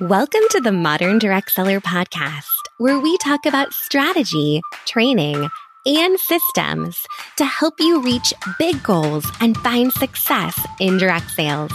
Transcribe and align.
Welcome 0.00 0.40
to 0.50 0.60
the 0.60 0.72
Modern 0.72 1.20
Direct 1.20 1.52
Seller 1.52 1.80
Podcast, 1.80 2.48
where 2.78 2.98
we 2.98 3.16
talk 3.18 3.46
about 3.46 3.72
strategy, 3.72 4.60
training, 4.86 5.48
and 5.86 6.18
systems 6.18 6.98
to 7.36 7.44
help 7.44 7.74
you 7.78 8.02
reach 8.02 8.34
big 8.58 8.82
goals 8.82 9.24
and 9.40 9.56
find 9.58 9.92
success 9.92 10.58
in 10.80 10.98
direct 10.98 11.30
sales. 11.30 11.70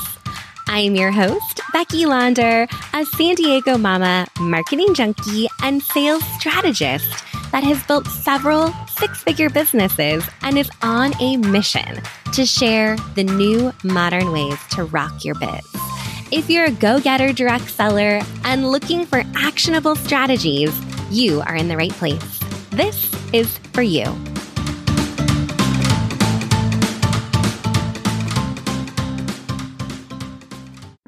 I 0.67 0.79
am 0.79 0.95
your 0.95 1.11
host, 1.11 1.61
Becky 1.71 2.05
Launder, 2.05 2.67
a 2.93 3.05
San 3.05 3.35
Diego 3.35 3.77
mama, 3.77 4.27
marketing 4.37 4.95
junkie, 4.95 5.47
and 5.63 5.81
sales 5.81 6.23
strategist 6.37 7.23
that 7.53 7.63
has 7.63 7.81
built 7.83 8.05
several 8.05 8.73
six 8.97 9.23
figure 9.23 9.49
businesses 9.49 10.27
and 10.41 10.57
is 10.57 10.69
on 10.81 11.13
a 11.21 11.37
mission 11.37 12.01
to 12.33 12.45
share 12.45 12.97
the 13.15 13.23
new 13.23 13.71
modern 13.85 14.33
ways 14.33 14.59
to 14.71 14.83
rock 14.83 15.23
your 15.23 15.35
biz. 15.35 15.88
If 16.31 16.47
you're 16.47 16.65
a 16.65 16.71
go 16.71 16.99
getter 16.99 17.33
direct 17.33 17.71
seller 17.71 18.21
and 18.43 18.69
looking 18.69 19.03
for 19.03 19.23
actionable 19.35 19.95
strategies, 19.95 20.71
you 21.09 21.41
are 21.41 21.55
in 21.55 21.67
the 21.67 21.75
right 21.75 21.91
place. 21.91 22.39
This 22.69 23.11
is 23.33 23.57
for 23.73 23.81
you. 23.81 24.03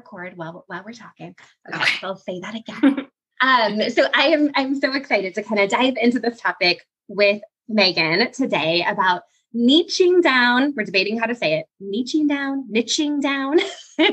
Record 0.00 0.36
while, 0.36 0.64
while 0.66 0.82
we're 0.84 0.92
talking. 0.92 1.36
Okay, 1.72 1.80
okay. 1.80 1.92
I'll 2.02 2.16
say 2.16 2.40
that 2.40 2.56
again. 2.56 3.06
um, 3.40 3.90
so 3.90 4.08
I 4.12 4.26
am 4.26 4.50
I'm 4.56 4.74
so 4.74 4.92
excited 4.92 5.36
to 5.36 5.44
kind 5.44 5.60
of 5.60 5.70
dive 5.70 5.94
into 6.02 6.18
this 6.18 6.40
topic 6.40 6.84
with 7.06 7.40
Megan 7.68 8.32
today 8.32 8.84
about 8.88 9.22
niching 9.54 10.20
down. 10.20 10.74
We're 10.76 10.82
debating 10.82 11.16
how 11.16 11.26
to 11.26 11.36
say 11.36 11.60
it. 11.60 11.66
Niching 11.80 12.28
down, 12.28 12.68
niching 12.72 13.22
down. 13.22 13.60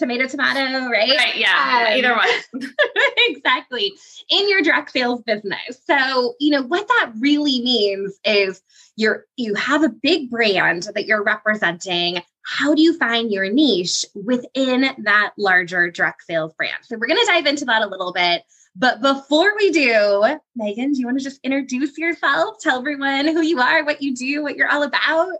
tomato, 0.00 0.26
tomato, 0.26 0.88
right? 0.88 1.16
Right. 1.16 1.36
Yeah. 1.36 1.86
Um, 1.88 1.98
either 1.98 2.16
one. 2.16 2.70
exactly. 3.28 3.92
In 4.30 4.48
your 4.48 4.62
direct 4.62 4.90
sales 4.90 5.22
business. 5.22 5.80
So, 5.86 6.34
you 6.40 6.50
know, 6.50 6.62
what 6.62 6.88
that 6.88 7.12
really 7.20 7.60
means 7.60 8.18
is 8.24 8.60
you're, 8.96 9.26
you 9.36 9.54
have 9.54 9.84
a 9.84 9.88
big 9.88 10.30
brand 10.30 10.88
that 10.94 11.06
you're 11.06 11.22
representing. 11.22 12.22
How 12.44 12.74
do 12.74 12.82
you 12.82 12.96
find 12.98 13.30
your 13.30 13.48
niche 13.52 14.04
within 14.14 14.90
that 15.04 15.32
larger 15.38 15.90
direct 15.90 16.24
sales 16.24 16.54
brand? 16.54 16.78
So, 16.82 16.96
we're 16.98 17.06
going 17.06 17.20
to 17.20 17.32
dive 17.32 17.46
into 17.46 17.66
that 17.66 17.82
a 17.82 17.86
little 17.86 18.12
bit. 18.12 18.42
But 18.76 19.02
before 19.02 19.54
we 19.56 19.70
do, 19.72 20.38
Megan, 20.56 20.92
do 20.92 21.00
you 21.00 21.06
want 21.06 21.18
to 21.18 21.24
just 21.24 21.40
introduce 21.42 21.98
yourself? 21.98 22.56
Tell 22.60 22.78
everyone 22.78 23.26
who 23.26 23.42
you 23.42 23.60
are, 23.60 23.84
what 23.84 24.00
you 24.00 24.14
do, 24.14 24.42
what 24.42 24.56
you're 24.56 24.70
all 24.70 24.84
about? 24.84 25.32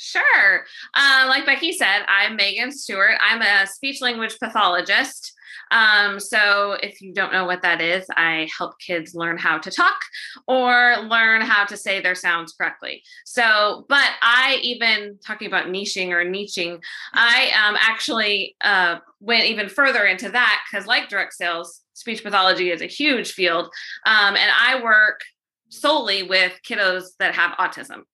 Sure. 0.00 0.64
Uh, 0.94 1.24
like 1.26 1.44
Becky 1.44 1.72
said, 1.72 2.04
I'm 2.06 2.36
Megan 2.36 2.70
Stewart. 2.70 3.18
I'm 3.20 3.42
a 3.42 3.66
speech 3.66 4.00
language 4.00 4.38
pathologist. 4.38 5.34
Um, 5.72 6.20
so, 6.20 6.76
if 6.80 7.02
you 7.02 7.12
don't 7.12 7.32
know 7.32 7.44
what 7.44 7.62
that 7.62 7.80
is, 7.80 8.06
I 8.16 8.48
help 8.56 8.78
kids 8.78 9.16
learn 9.16 9.36
how 9.36 9.58
to 9.58 9.70
talk 9.72 9.98
or 10.46 10.98
learn 11.02 11.40
how 11.40 11.64
to 11.64 11.76
say 11.76 12.00
their 12.00 12.14
sounds 12.14 12.52
correctly. 12.52 13.02
So, 13.26 13.86
but 13.88 14.08
I 14.22 14.60
even 14.62 15.18
talking 15.26 15.48
about 15.48 15.66
niching 15.66 16.10
or 16.10 16.24
niching, 16.24 16.80
I 17.12 17.50
um, 17.66 17.76
actually 17.80 18.54
uh, 18.60 19.00
went 19.18 19.46
even 19.46 19.68
further 19.68 20.04
into 20.04 20.30
that 20.30 20.64
because, 20.70 20.86
like 20.86 21.08
direct 21.08 21.34
sales, 21.34 21.82
speech 21.94 22.22
pathology 22.22 22.70
is 22.70 22.82
a 22.82 22.86
huge 22.86 23.32
field. 23.32 23.66
Um, 24.06 24.36
and 24.36 24.50
I 24.58 24.80
work 24.80 25.22
solely 25.70 26.22
with 26.22 26.52
kiddos 26.66 27.08
that 27.18 27.34
have 27.34 27.56
autism. 27.58 28.04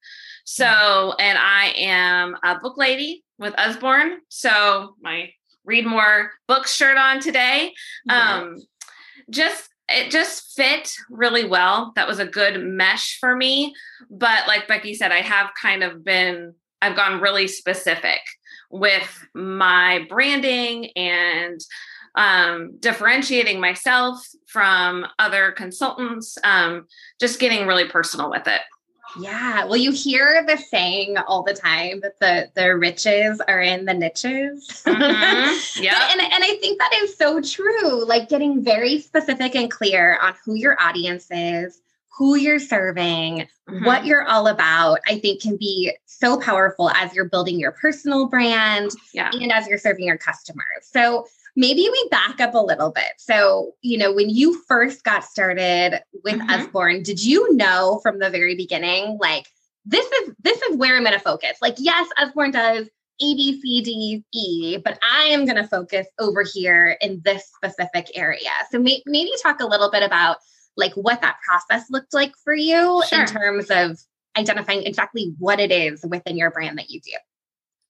So, 0.45 1.13
and 1.19 1.37
I 1.37 1.73
am 1.75 2.37
a 2.43 2.59
book 2.59 2.77
lady 2.77 3.23
with 3.37 3.53
Usborne. 3.57 4.19
So, 4.29 4.95
my 5.01 5.31
read 5.65 5.85
more 5.85 6.31
books 6.47 6.73
shirt 6.73 6.97
on 6.97 7.19
today. 7.19 7.73
Um, 8.09 8.57
just 9.29 9.69
it 9.89 10.11
just 10.11 10.55
fit 10.55 10.93
really 11.09 11.45
well. 11.45 11.91
That 11.95 12.07
was 12.07 12.19
a 12.19 12.25
good 12.25 12.63
mesh 12.63 13.17
for 13.19 13.35
me. 13.35 13.73
But 14.09 14.47
like 14.47 14.67
Becky 14.67 14.93
said, 14.93 15.11
I 15.11 15.21
have 15.21 15.49
kind 15.61 15.83
of 15.83 16.03
been, 16.03 16.55
I've 16.81 16.95
gone 16.95 17.21
really 17.21 17.47
specific 17.47 18.19
with 18.71 19.27
my 19.33 20.05
branding 20.09 20.89
and 20.95 21.59
um, 22.15 22.77
differentiating 22.79 23.59
myself 23.59 24.25
from 24.47 25.05
other 25.19 25.51
consultants, 25.51 26.37
um, 26.43 26.87
just 27.19 27.39
getting 27.39 27.67
really 27.67 27.87
personal 27.87 28.29
with 28.29 28.47
it. 28.47 28.61
Yeah. 29.19 29.65
Well, 29.65 29.77
you 29.77 29.91
hear 29.91 30.43
the 30.45 30.57
saying 30.57 31.17
all 31.17 31.43
the 31.43 31.53
time 31.53 32.01
that 32.01 32.19
the 32.19 32.49
the 32.55 32.75
riches 32.75 33.41
are 33.47 33.61
in 33.61 33.85
the 33.85 33.93
niches. 33.93 34.83
Mm-hmm. 34.85 35.81
Yeah. 35.81 36.09
and, 36.11 36.21
and 36.21 36.43
I 36.43 36.57
think 36.61 36.79
that 36.79 36.93
is 37.03 37.17
so 37.17 37.41
true. 37.41 38.05
Like 38.05 38.29
getting 38.29 38.63
very 38.63 38.99
specific 38.99 39.55
and 39.55 39.69
clear 39.69 40.17
on 40.21 40.33
who 40.43 40.55
your 40.55 40.81
audience 40.81 41.27
is, 41.29 41.81
who 42.17 42.35
you're 42.35 42.59
serving, 42.59 43.47
mm-hmm. 43.69 43.85
what 43.85 44.05
you're 44.05 44.25
all 44.25 44.47
about, 44.47 44.99
I 45.07 45.19
think 45.19 45.41
can 45.41 45.57
be 45.57 45.91
so 46.05 46.39
powerful 46.39 46.89
as 46.91 47.13
you're 47.13 47.29
building 47.29 47.59
your 47.59 47.71
personal 47.71 48.27
brand 48.27 48.91
yeah. 49.13 49.31
and 49.33 49.51
as 49.51 49.67
you're 49.67 49.77
serving 49.77 50.05
your 50.05 50.17
customers. 50.17 50.65
So 50.81 51.27
maybe 51.55 51.87
we 51.91 52.07
back 52.09 52.41
up 52.41 52.53
a 52.53 52.59
little 52.59 52.91
bit. 52.91 53.13
So, 53.17 53.71
you 53.81 53.97
know, 53.97 54.13
when 54.13 54.29
you 54.29 54.61
first 54.67 55.03
got 55.03 55.23
started 55.23 56.01
with 56.23 56.35
mm-hmm. 56.35 56.49
Usborne, 56.49 57.03
did 57.03 57.23
you 57.23 57.55
know 57.55 57.99
from 58.03 58.19
the 58.19 58.29
very 58.29 58.55
beginning, 58.55 59.17
like, 59.19 59.47
this 59.85 60.05
is 60.05 60.33
this 60.39 60.61
is 60.63 60.77
where 60.77 60.97
I'm 60.97 61.03
going 61.03 61.13
to 61.13 61.19
focus. 61.19 61.57
Like, 61.61 61.75
yes, 61.77 62.09
Usborne 62.17 62.51
does 62.51 62.87
A, 63.21 63.35
B, 63.35 63.61
C, 63.61 63.81
D, 63.81 64.23
E, 64.33 64.77
but 64.77 64.97
I 65.03 65.25
am 65.25 65.45
going 65.45 65.57
to 65.57 65.67
focus 65.67 66.07
over 66.19 66.43
here 66.43 66.97
in 67.01 67.21
this 67.23 67.51
specific 67.55 68.09
area. 68.15 68.49
So 68.71 68.79
may- 68.79 69.03
maybe 69.05 69.31
talk 69.43 69.61
a 69.61 69.67
little 69.67 69.91
bit 69.91 70.03
about 70.03 70.37
like 70.75 70.93
what 70.93 71.21
that 71.21 71.37
process 71.47 71.89
looked 71.89 72.13
like 72.13 72.33
for 72.43 72.53
you 72.53 73.03
sure. 73.07 73.21
in 73.21 73.27
terms 73.27 73.67
of 73.69 73.99
identifying 74.37 74.83
exactly 74.83 75.33
what 75.39 75.59
it 75.59 75.71
is 75.71 76.03
within 76.05 76.35
your 76.35 76.51
brand 76.51 76.77
that 76.77 76.89
you 76.89 76.99
do. 76.99 77.11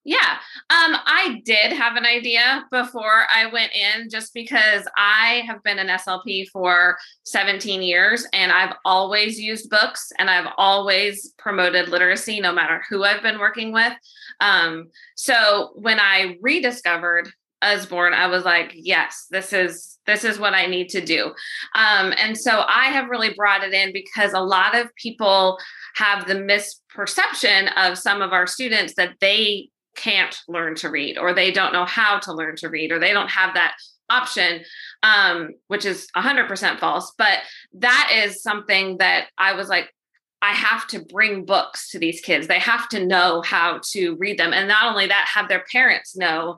Yeah, 0.07 0.37
um, 0.69 0.95
I 1.03 1.41
did 1.45 1.73
have 1.73 1.95
an 1.95 2.05
idea 2.05 2.63
before 2.69 3.25
I 3.33 3.47
went 3.47 3.71
in 3.73 4.07
just 4.07 4.35
because 4.35 4.87
I 4.95 5.43
have 5.47 5.63
been 5.63 5.79
an 5.79 5.87
SLP 5.87 6.47
for 6.49 6.95
17 7.23 7.81
years 7.81 8.27
and 8.31 8.51
I've 8.51 8.75
always 8.85 9.39
used 9.39 9.67
books 9.71 10.11
and 10.19 10.29
I've 10.29 10.53
always 10.57 11.33
promoted 11.39 11.89
literacy 11.89 12.39
no 12.39 12.53
matter 12.53 12.83
who 12.87 13.03
I've 13.03 13.23
been 13.23 13.39
working 13.39 13.73
with. 13.73 13.93
Um, 14.39 14.89
so 15.15 15.71
when 15.73 15.99
I 15.99 16.37
rediscovered 16.39 17.27
Usborne, 17.63 18.13
I 18.13 18.27
was 18.27 18.45
like, 18.45 18.73
yes, 18.75 19.25
this 19.31 19.53
is 19.53 19.97
this 20.05 20.23
is 20.23 20.37
what 20.37 20.53
I 20.53 20.67
need 20.67 20.89
to 20.89 21.03
do. 21.03 21.33
Um, 21.73 22.13
and 22.17 22.37
so 22.37 22.63
I 22.67 22.89
have 22.89 23.09
really 23.09 23.33
brought 23.33 23.63
it 23.63 23.73
in 23.73 23.91
because 23.91 24.33
a 24.33 24.39
lot 24.39 24.75
of 24.75 24.93
people 24.95 25.57
have 25.95 26.27
the 26.27 26.35
misperception 26.35 27.71
of 27.75 27.97
some 27.97 28.21
of 28.21 28.33
our 28.33 28.45
students 28.45 28.93
that 28.97 29.15
they 29.19 29.69
can't 29.95 30.37
learn 30.47 30.75
to 30.75 30.89
read 30.89 31.17
or 31.17 31.33
they 31.33 31.51
don't 31.51 31.73
know 31.73 31.85
how 31.85 32.19
to 32.19 32.33
learn 32.33 32.55
to 32.57 32.69
read 32.69 32.91
or 32.91 32.99
they 32.99 33.13
don't 33.13 33.29
have 33.29 33.53
that 33.53 33.75
option 34.09 34.63
um, 35.03 35.51
which 35.67 35.85
is 35.85 36.07
100% 36.15 36.79
false. 36.79 37.13
But 37.17 37.39
that 37.73 38.11
is 38.13 38.41
something 38.41 38.97
that 38.97 39.27
i 39.37 39.53
was 39.53 39.69
like 39.69 39.93
i 40.41 40.51
have 40.51 40.87
to 40.87 40.99
bring 41.05 41.45
books 41.45 41.89
to 41.91 41.99
these 41.99 42.21
kids. 42.21 42.47
They 42.47 42.59
have 42.59 42.89
to 42.89 43.05
know 43.05 43.41
how 43.41 43.81
to 43.91 44.15
read 44.15 44.37
them. 44.37 44.53
And 44.53 44.67
not 44.67 44.85
only 44.91 45.07
that 45.07 45.29
have 45.33 45.47
their 45.47 45.63
parents 45.71 46.15
know 46.15 46.57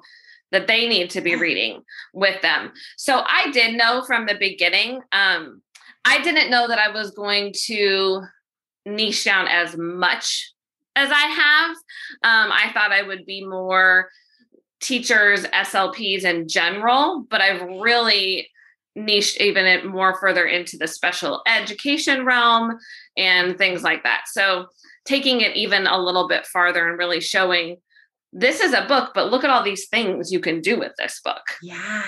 that 0.52 0.68
they 0.68 0.88
need 0.88 1.10
to 1.10 1.22
be 1.22 1.36
reading 1.36 1.82
with 2.14 2.42
them. 2.42 2.72
So 2.98 3.24
i 3.26 3.52
did 3.52 3.76
know 3.76 4.04
from 4.04 4.26
the 4.26 4.36
beginning 4.36 5.02
um, 5.12 5.62
i 6.06 6.22
didn't 6.22 6.50
know 6.50 6.68
that 6.68 6.80
i 6.80 6.90
was 6.90 7.12
going 7.12 7.54
to 7.66 8.22
niche 8.86 9.26
down 9.26 9.48
as 9.48 9.76
much 9.76 10.54
as 10.98 11.12
I 11.12 11.28
have. 11.28 11.70
Um, 12.24 12.52
I 12.52 12.72
thought 12.74 12.92
I 12.92 13.04
would 13.04 13.26
be 13.26 13.46
more 13.46 14.10
teachers, 14.82 15.44
SLPs 15.44 16.24
in 16.24 16.48
general, 16.48 17.26
but 17.30 17.42
I've 17.42 17.62
really 17.62 18.50
niched 18.96 19.40
even 19.40 19.66
it 19.66 19.86
more 19.86 20.20
further 20.20 20.46
into 20.46 20.76
the 20.76 20.88
special 20.88 21.42
education 21.48 22.26
realm 22.26 22.78
and 23.16 23.58
things 23.58 23.84
like 23.84 24.04
that. 24.04 24.24
So 24.28 24.68
taking 25.06 25.42
it 25.42 25.56
even 25.56 25.86
a 25.86 26.00
little 26.00 26.28
bit 26.28 26.48
farther 26.48 26.88
and 26.88 26.98
really 26.98 27.22
showing 27.22 27.78
this 28.34 28.60
is 28.60 28.74
a 28.74 28.86
book, 28.88 29.12
but 29.14 29.32
look 29.32 29.44
at 29.44 29.50
all 29.50 29.64
these 29.64 29.88
things 29.88 30.32
you 30.32 30.40
can 30.40 30.62
do 30.62 30.78
with 30.78 30.92
this 30.98 31.22
book. 31.24 31.44
Yeah. 31.62 32.04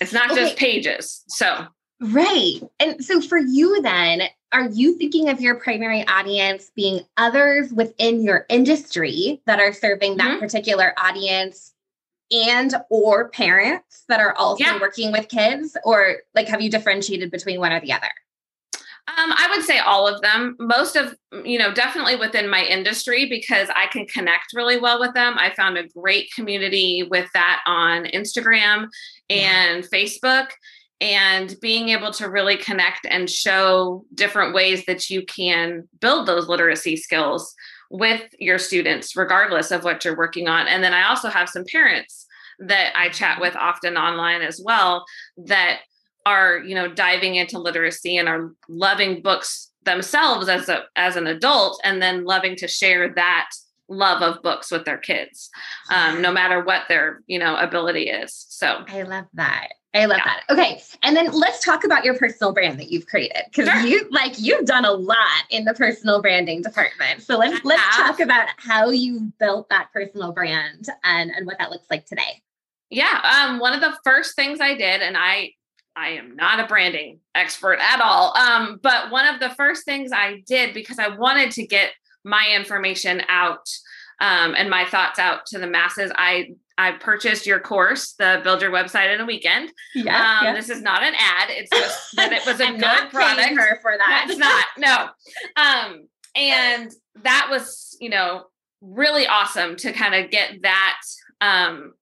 It's 0.00 0.12
not 0.12 0.30
okay. 0.32 0.40
just 0.40 0.56
pages. 0.56 1.24
So 1.28 1.66
Right. 2.02 2.60
And 2.80 3.02
so 3.04 3.20
for 3.20 3.38
you 3.38 3.80
then, 3.80 4.22
are 4.50 4.68
you 4.68 4.98
thinking 4.98 5.28
of 5.28 5.40
your 5.40 5.54
primary 5.54 6.06
audience 6.08 6.72
being 6.74 7.02
others 7.16 7.72
within 7.72 8.22
your 8.22 8.44
industry 8.48 9.40
that 9.46 9.60
are 9.60 9.72
serving 9.72 10.16
that 10.16 10.32
mm-hmm. 10.32 10.40
particular 10.40 10.94
audience 10.98 11.72
and 12.32 12.74
or 12.90 13.28
parents 13.28 14.02
that 14.08 14.18
are 14.18 14.34
also 14.34 14.64
yeah. 14.64 14.80
working 14.80 15.12
with 15.12 15.28
kids 15.28 15.76
or 15.84 16.16
like 16.34 16.48
have 16.48 16.60
you 16.60 16.70
differentiated 16.70 17.30
between 17.30 17.60
one 17.60 17.72
or 17.72 17.80
the 17.80 17.92
other? 17.92 18.10
Um, 19.08 19.32
I 19.32 19.48
would 19.54 19.64
say 19.64 19.78
all 19.78 20.08
of 20.08 20.22
them. 20.22 20.56
Most 20.58 20.96
of, 20.96 21.14
you 21.44 21.58
know, 21.58 21.72
definitely 21.72 22.16
within 22.16 22.48
my 22.48 22.64
industry 22.64 23.28
because 23.28 23.68
I 23.74 23.86
can 23.86 24.06
connect 24.06 24.54
really 24.54 24.78
well 24.78 24.98
with 24.98 25.14
them. 25.14 25.34
I 25.38 25.50
found 25.50 25.76
a 25.76 25.88
great 25.88 26.32
community 26.34 27.06
with 27.10 27.28
that 27.34 27.62
on 27.66 28.04
Instagram 28.06 28.88
and 29.28 29.86
yeah. 29.92 29.98
Facebook 29.98 30.48
and 31.02 31.56
being 31.60 31.88
able 31.88 32.12
to 32.12 32.30
really 32.30 32.56
connect 32.56 33.08
and 33.10 33.28
show 33.28 34.04
different 34.14 34.54
ways 34.54 34.86
that 34.86 35.10
you 35.10 35.26
can 35.26 35.88
build 36.00 36.28
those 36.28 36.46
literacy 36.46 36.96
skills 36.96 37.56
with 37.90 38.22
your 38.38 38.56
students, 38.56 39.16
regardless 39.16 39.72
of 39.72 39.82
what 39.82 40.04
you're 40.04 40.16
working 40.16 40.46
on. 40.46 40.68
And 40.68 40.82
then 40.82 40.94
I 40.94 41.08
also 41.08 41.28
have 41.28 41.48
some 41.48 41.64
parents 41.64 42.24
that 42.60 42.92
I 42.96 43.08
chat 43.08 43.40
with 43.40 43.56
often 43.56 43.96
online 43.96 44.42
as 44.42 44.62
well 44.64 45.04
that 45.38 45.80
are, 46.24 46.58
you 46.58 46.76
know, 46.76 46.86
diving 46.86 47.34
into 47.34 47.58
literacy 47.58 48.16
and 48.16 48.28
are 48.28 48.52
loving 48.68 49.22
books 49.22 49.72
themselves 49.84 50.48
as 50.48 50.68
a 50.68 50.84
as 50.94 51.16
an 51.16 51.26
adult 51.26 51.80
and 51.82 52.00
then 52.00 52.24
loving 52.24 52.54
to 52.54 52.68
share 52.68 53.12
that 53.14 53.50
love 53.88 54.22
of 54.22 54.40
books 54.40 54.70
with 54.70 54.84
their 54.84 54.96
kids 54.96 55.50
um, 55.90 56.22
no 56.22 56.30
matter 56.30 56.62
what 56.62 56.82
their 56.88 57.20
you 57.26 57.36
know 57.36 57.56
ability 57.56 58.08
is 58.08 58.46
so 58.48 58.84
i 58.86 59.02
love 59.02 59.24
that 59.34 59.70
I 59.94 60.06
love 60.06 60.18
yeah. 60.18 60.24
that. 60.24 60.52
Okay. 60.52 60.82
And 61.02 61.14
then 61.14 61.30
let's 61.32 61.62
talk 61.62 61.84
about 61.84 62.04
your 62.04 62.16
personal 62.16 62.52
brand 62.52 62.78
that 62.80 62.90
you've 62.90 63.06
created. 63.06 63.42
Because 63.50 63.68
sure. 63.68 63.86
you 63.86 64.08
like 64.10 64.38
you've 64.38 64.64
done 64.64 64.84
a 64.84 64.92
lot 64.92 65.44
in 65.50 65.64
the 65.64 65.74
personal 65.74 66.22
branding 66.22 66.62
department. 66.62 67.22
So 67.22 67.36
let's 67.36 67.62
let's 67.64 67.96
talk 67.96 68.20
about 68.20 68.48
how 68.56 68.90
you 68.90 69.32
built 69.38 69.68
that 69.68 69.88
personal 69.92 70.32
brand 70.32 70.88
and, 71.04 71.30
and 71.30 71.46
what 71.46 71.58
that 71.58 71.70
looks 71.70 71.86
like 71.90 72.06
today. 72.06 72.42
Yeah. 72.88 73.20
Um, 73.22 73.58
one 73.58 73.74
of 73.74 73.80
the 73.80 73.96
first 74.02 74.34
things 74.34 74.60
I 74.60 74.74
did, 74.74 75.02
and 75.02 75.16
I 75.16 75.52
I 75.94 76.10
am 76.10 76.36
not 76.36 76.58
a 76.58 76.66
branding 76.66 77.20
expert 77.34 77.78
at 77.78 78.00
all. 78.00 78.34
Um, 78.36 78.80
but 78.82 79.10
one 79.10 79.26
of 79.26 79.40
the 79.40 79.50
first 79.50 79.84
things 79.84 80.10
I 80.12 80.42
did 80.46 80.72
because 80.72 80.98
I 80.98 81.08
wanted 81.08 81.50
to 81.52 81.66
get 81.66 81.92
my 82.24 82.48
information 82.54 83.22
out 83.28 83.68
um, 84.20 84.54
and 84.54 84.70
my 84.70 84.84
thoughts 84.84 85.18
out 85.18 85.46
to 85.46 85.58
the 85.58 85.66
masses, 85.66 86.12
I 86.14 86.52
I 86.78 86.92
purchased 86.92 87.46
your 87.46 87.60
course, 87.60 88.14
the 88.18 88.40
Build 88.42 88.62
Your 88.62 88.70
Website 88.70 89.14
in 89.14 89.20
a 89.20 89.26
Weekend. 89.26 89.70
Yeah, 89.94 90.40
um. 90.46 90.54
This 90.54 90.70
is 90.70 90.82
not 90.82 91.02
an 91.02 91.14
ad. 91.14 91.48
It's 91.50 91.70
just 91.70 92.00
that 92.16 92.32
it 92.32 92.46
was 92.46 92.60
a 92.60 92.72
good 92.72 93.10
product. 93.10 93.56
her 93.56 93.78
for 93.80 93.96
that. 93.96 94.26
It's 94.28 94.38
not. 94.38 94.66
No. 94.78 95.08
Um, 95.56 96.08
and 96.34 96.90
that 97.22 97.48
was, 97.50 97.96
you 98.00 98.08
know, 98.08 98.44
really 98.80 99.26
awesome 99.26 99.76
to 99.76 99.92
kind 99.92 100.14
of 100.14 100.30
get 100.30 100.62
that 100.62 101.00
um, 101.40 101.92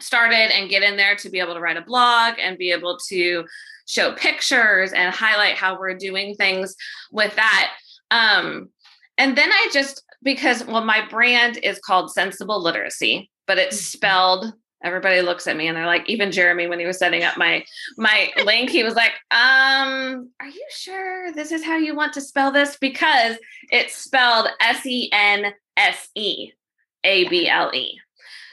started 0.00 0.54
and 0.54 0.68
get 0.68 0.82
in 0.82 0.96
there 0.96 1.16
to 1.16 1.30
be 1.30 1.40
able 1.40 1.54
to 1.54 1.60
write 1.60 1.76
a 1.76 1.82
blog 1.82 2.34
and 2.40 2.58
be 2.58 2.72
able 2.72 2.98
to 3.08 3.44
show 3.86 4.12
pictures 4.12 4.92
and 4.92 5.14
highlight 5.14 5.56
how 5.56 5.78
we're 5.78 5.94
doing 5.94 6.34
things 6.34 6.74
with 7.12 7.34
that. 7.36 7.72
Um, 8.10 8.70
and 9.16 9.36
then 9.36 9.50
I 9.50 9.68
just 9.72 10.02
because 10.22 10.64
well, 10.64 10.84
my 10.84 11.06
brand 11.08 11.58
is 11.62 11.78
called 11.78 12.10
Senseable 12.16 12.60
Literacy 12.62 13.30
but 13.46 13.58
it's 13.58 13.76
mm-hmm. 13.76 13.98
spelled 13.98 14.52
everybody 14.82 15.22
looks 15.22 15.46
at 15.46 15.56
me 15.56 15.66
and 15.68 15.76
they're 15.76 15.86
like 15.86 16.08
even 16.08 16.30
jeremy 16.30 16.66
when 16.66 16.78
he 16.78 16.86
was 16.86 16.98
setting 16.98 17.24
up 17.24 17.36
my 17.36 17.64
my 17.96 18.30
link 18.44 18.70
he 18.70 18.82
was 18.84 18.94
like 18.94 19.12
um 19.30 20.30
are 20.40 20.48
you 20.48 20.66
sure 20.70 21.32
this 21.32 21.50
is 21.50 21.64
how 21.64 21.76
you 21.76 21.94
want 21.94 22.12
to 22.12 22.20
spell 22.20 22.52
this? 22.52 22.76
Because 22.76 23.36
it's 23.72 23.96
spelled 23.96 24.48
s-e-n-s-e-a-b-l-e 24.60 25.50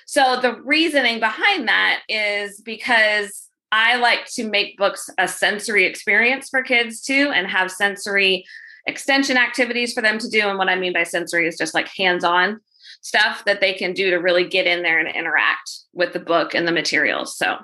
so 0.05 0.39
the 0.41 0.61
reasoning 0.61 1.19
behind 1.19 1.67
that 1.67 2.01
is 2.07 2.61
because 2.61 3.49
i 3.71 3.97
like 3.97 4.25
to 4.25 4.47
make 4.49 4.77
books 4.77 5.09
a 5.17 5.27
sensory 5.27 5.85
experience 5.85 6.49
for 6.49 6.63
kids 6.63 7.01
too 7.01 7.31
and 7.35 7.47
have 7.47 7.69
sensory 7.69 8.45
extension 8.85 9.37
activities 9.37 9.93
for 9.93 10.01
them 10.01 10.17
to 10.17 10.27
do. 10.29 10.41
And 10.41 10.57
what 10.57 10.69
i 10.69 10.75
mean 10.75 10.93
by 10.93 11.03
sensory 11.03 11.47
is 11.47 11.57
just 11.57 11.73
like 11.73 11.89
hands-on 11.89 12.59
stuff 13.03 13.43
that 13.45 13.61
they 13.61 13.73
can 13.73 13.93
do 13.93 14.09
to 14.09 14.15
really 14.15 14.45
get 14.45 14.65
in 14.65 14.81
there 14.81 14.97
and 14.97 15.13
interact 15.13 15.69
with 15.93 16.13
the 16.13 16.19
book 16.19 16.55
and 16.55 16.67
the 16.67 16.71
materials. 16.71 17.37
So 17.37 17.57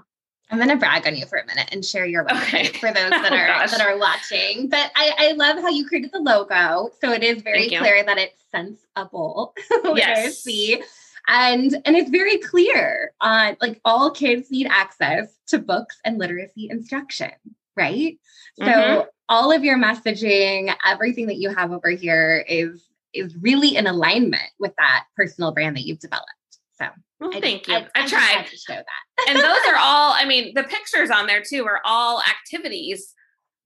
I'm 0.52 0.58
going 0.58 0.70
to 0.70 0.76
brag 0.76 1.08
on 1.08 1.16
you 1.16 1.26
for 1.26 1.38
a 1.38 1.46
minute 1.46 1.70
and 1.72 1.84
share 1.84 2.06
your 2.06 2.26
website 2.26 2.70
okay. 2.70 2.78
for 2.80 2.92
those 2.92 3.10
that 3.10 3.32
oh, 3.32 3.36
are 3.36 3.68
that 3.68 3.82
are 3.82 3.98
watching. 3.98 4.68
But 4.68 4.92
I, 4.96 5.14
I 5.18 5.32
love 5.34 5.58
how 5.58 5.70
you 5.70 5.88
created 5.88 6.12
the 6.12 6.20
logo, 6.20 6.90
so 7.02 7.12
it 7.12 7.24
is 7.24 7.42
very 7.42 7.70
clear 7.70 8.04
that 8.04 8.18
it's 8.18 8.44
sensible. 8.52 9.56
yes. 9.96 10.40
See, 10.40 10.82
and 11.28 11.74
and 11.86 11.96
it's 11.96 12.10
very 12.10 12.38
clear 12.40 13.14
on 13.22 13.56
like 13.62 13.80
all 13.86 14.12
kids 14.12 14.52
need 14.52 14.68
access 14.70 15.34
to 15.48 15.60
books 15.60 15.98
and 16.04 16.18
literacy 16.18 16.68
instruction, 16.70 17.32
right? 17.78 18.20
So 18.58 18.66
mm-hmm. 18.66 19.08
all 19.30 19.54
of 19.54 19.64
your 19.64 19.78
messaging, 19.78 20.76
everything 20.86 21.28
that 21.28 21.38
you 21.38 21.54
have 21.54 21.72
over 21.72 21.92
here 21.92 22.44
is 22.48 22.84
is 23.14 23.36
really 23.42 23.76
in 23.76 23.88
alignment 23.88 24.50
with 24.60 24.74
that 24.78 25.06
personal 25.16 25.52
brand 25.52 25.76
that 25.76 25.86
you've 25.86 26.00
developed. 26.00 26.30
So 26.80 26.88
well, 27.20 27.36
I, 27.36 27.42
thank 27.42 27.68
you. 27.68 27.76
I, 27.76 27.88
I, 27.96 28.04
I 28.04 28.08
tried 28.08 28.46
to 28.48 28.58
show 28.58 28.74
that. 28.74 28.86
and 29.28 29.38
those 29.38 29.66
are 29.68 29.78
all, 29.78 30.14
I 30.14 30.26
mean, 30.26 30.54
the 30.54 30.64
pictures 30.64 31.10
on 31.10 31.28
there 31.28 31.44
too 31.48 31.66
are 31.66 31.82
all 31.84 32.22
activities 32.22 33.14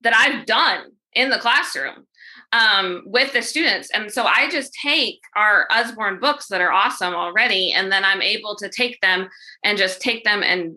that 0.02 0.14
I've 0.14 0.46
done 0.46 0.92
in 1.12 1.30
the 1.30 1.38
classroom 1.38 2.06
um, 2.52 3.02
with 3.06 3.32
the 3.32 3.42
students. 3.42 3.90
And 3.90 4.10
so 4.10 4.24
I 4.24 4.48
just 4.50 4.72
take 4.80 5.20
our 5.36 5.66
Usborne 5.70 6.20
books 6.20 6.48
that 6.48 6.60
are 6.60 6.72
awesome 6.72 7.14
already, 7.14 7.72
and 7.72 7.90
then 7.90 8.04
I'm 8.04 8.22
able 8.22 8.56
to 8.56 8.68
take 8.68 9.00
them 9.00 9.28
and 9.64 9.78
just 9.78 10.00
take 10.00 10.24
them 10.24 10.42
and 10.42 10.76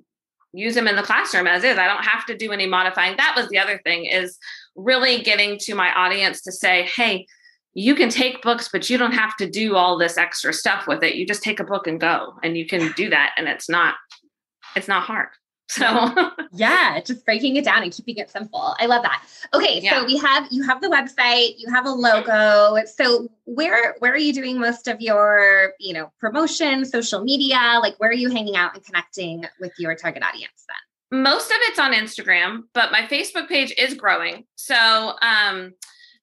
use 0.54 0.76
them 0.76 0.88
in 0.88 0.96
the 0.96 1.04
classroom 1.04 1.46
as 1.46 1.64
is. 1.64 1.78
I 1.78 1.88
don't 1.88 2.06
have 2.06 2.26
to 2.28 2.38
do 2.38 2.52
any 2.52 2.66
modifying. 2.66 3.18
That 3.18 3.34
was 3.36 3.48
the 3.50 3.60
other 3.60 3.80
thing 3.84 4.06
is 4.06 4.38
really 4.76 5.22
getting 5.22 5.58
to 5.60 5.76
my 5.76 5.94
audience 5.94 6.42
to 6.44 6.52
say, 6.52 6.84
hey, 6.96 7.28
you 7.78 7.94
can 7.94 8.10
take 8.10 8.42
books, 8.42 8.70
but 8.72 8.90
you 8.90 8.98
don't 8.98 9.12
have 9.12 9.38
to 9.38 9.48
do 9.48 9.76
all 9.76 10.00
this 10.00 10.18
extra 10.18 10.52
stuff 10.52 10.88
with 10.88 11.04
it. 11.04 11.14
You 11.14 11.28
just 11.28 11.44
take 11.44 11.60
a 11.60 11.64
book 11.64 11.86
and 11.86 12.00
go, 12.00 12.34
and 12.42 12.58
you 12.58 12.66
can 12.66 12.92
do 12.94 13.08
that, 13.12 13.36
and 13.38 13.48
it's 13.48 13.70
not 13.70 13.94
it's 14.76 14.88
not 14.88 15.04
hard. 15.04 15.30
So 15.70 16.32
yeah, 16.54 17.02
just 17.02 17.26
breaking 17.26 17.58
it 17.58 17.66
down 17.66 17.84
and 17.84 17.92
keeping 17.92 18.16
it 18.16 18.30
simple. 18.30 18.74
I 18.80 18.86
love 18.86 19.04
that. 19.04 19.22
Okay, 19.54 19.82
yeah. 19.82 20.00
so 20.00 20.06
we 20.06 20.18
have 20.18 20.48
you 20.50 20.64
have 20.64 20.82
the 20.82 20.88
website, 20.88 21.56
you 21.58 21.70
have 21.70 21.86
a 21.86 21.90
logo. 21.90 22.82
So 22.86 23.28
where 23.44 23.98
where 24.00 24.14
are 24.14 24.18
you 24.18 24.32
doing 24.32 24.58
most 24.62 24.88
of 24.88 25.02
your, 25.02 25.74
you 25.78 25.94
know, 25.94 26.10
promotion, 26.22 26.86
social 26.86 27.22
media? 27.22 27.80
Like 27.82 28.00
where 28.00 28.10
are 28.10 28.14
you 28.14 28.30
hanging 28.30 28.56
out 28.56 28.76
and 28.76 28.86
connecting 28.86 29.44
with 29.60 29.74
your 29.78 29.94
target 29.94 30.24
audience 30.24 30.66
then? 30.70 31.22
Most 31.22 31.52
of 31.52 31.58
it's 31.64 31.80
on 31.80 31.92
Instagram, 31.92 32.64
but 32.74 32.94
my 32.94 33.02
Facebook 33.02 33.50
page 33.50 33.74
is 33.78 33.94
growing. 33.94 34.46
So 34.56 35.16
um 35.22 35.74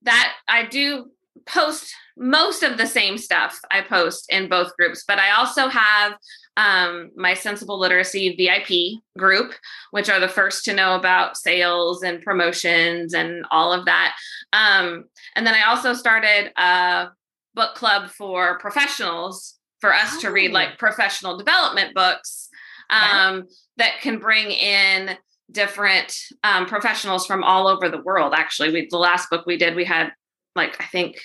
that 0.05 0.33
I 0.49 0.65
do 0.65 1.11
post 1.46 1.94
most 2.17 2.62
of 2.62 2.79
the 2.79 2.87
same 2.87 3.19
stuff 3.19 3.58
I 3.70 3.81
post 3.81 4.26
in 4.32 4.49
both 4.49 4.76
groups, 4.76 5.05
but 5.06 5.19
I 5.19 5.32
also 5.32 5.69
have 5.69 6.17
um, 6.56 7.11
my 7.17 7.32
Senseable 7.32 7.79
Literacy 7.79 8.37
VIP 8.37 9.02
group, 9.19 9.55
which 9.91 10.08
are 10.08 10.20
the 10.20 10.29
first 10.29 10.64
to 10.67 10.75
know 10.75 10.94
about 10.94 11.37
sales 11.37 12.03
and 12.03 12.22
promotions 12.22 13.15
and 13.15 13.44
all 13.51 13.72
of 13.72 13.86
that. 13.86 14.17
Um, 14.53 15.05
and 15.34 15.44
then 15.44 15.55
I 15.55 15.69
also 15.69 15.93
started 15.93 16.53
a 16.56 17.08
book 17.55 17.74
club 17.74 18.10
for 18.10 18.58
professionals 18.58 19.56
for 19.81 19.93
us 19.93 20.15
oh. 20.15 20.20
to 20.20 20.31
read 20.31 20.53
like 20.53 20.70
oh. 20.74 20.77
professional 20.79 21.36
development 21.36 21.94
books 21.94 22.48
um, 22.91 23.44
that 23.77 24.01
can 24.01 24.19
bring 24.19 24.51
in 24.51 25.17
different 25.51 26.17
um, 26.43 26.67
professionals 26.67 27.27
from 27.27 27.43
all 27.43 27.67
over 27.67 27.89
the 27.89 28.03
world. 28.03 28.32
Actually, 28.36 28.72
we 28.72 28.86
the 28.91 28.98
last 28.98 29.29
book 29.31 29.46
we 29.46 29.56
did, 29.56 29.74
we 29.74 29.84
had 29.84 30.13
like 30.55 30.81
I 30.81 30.86
think 30.86 31.17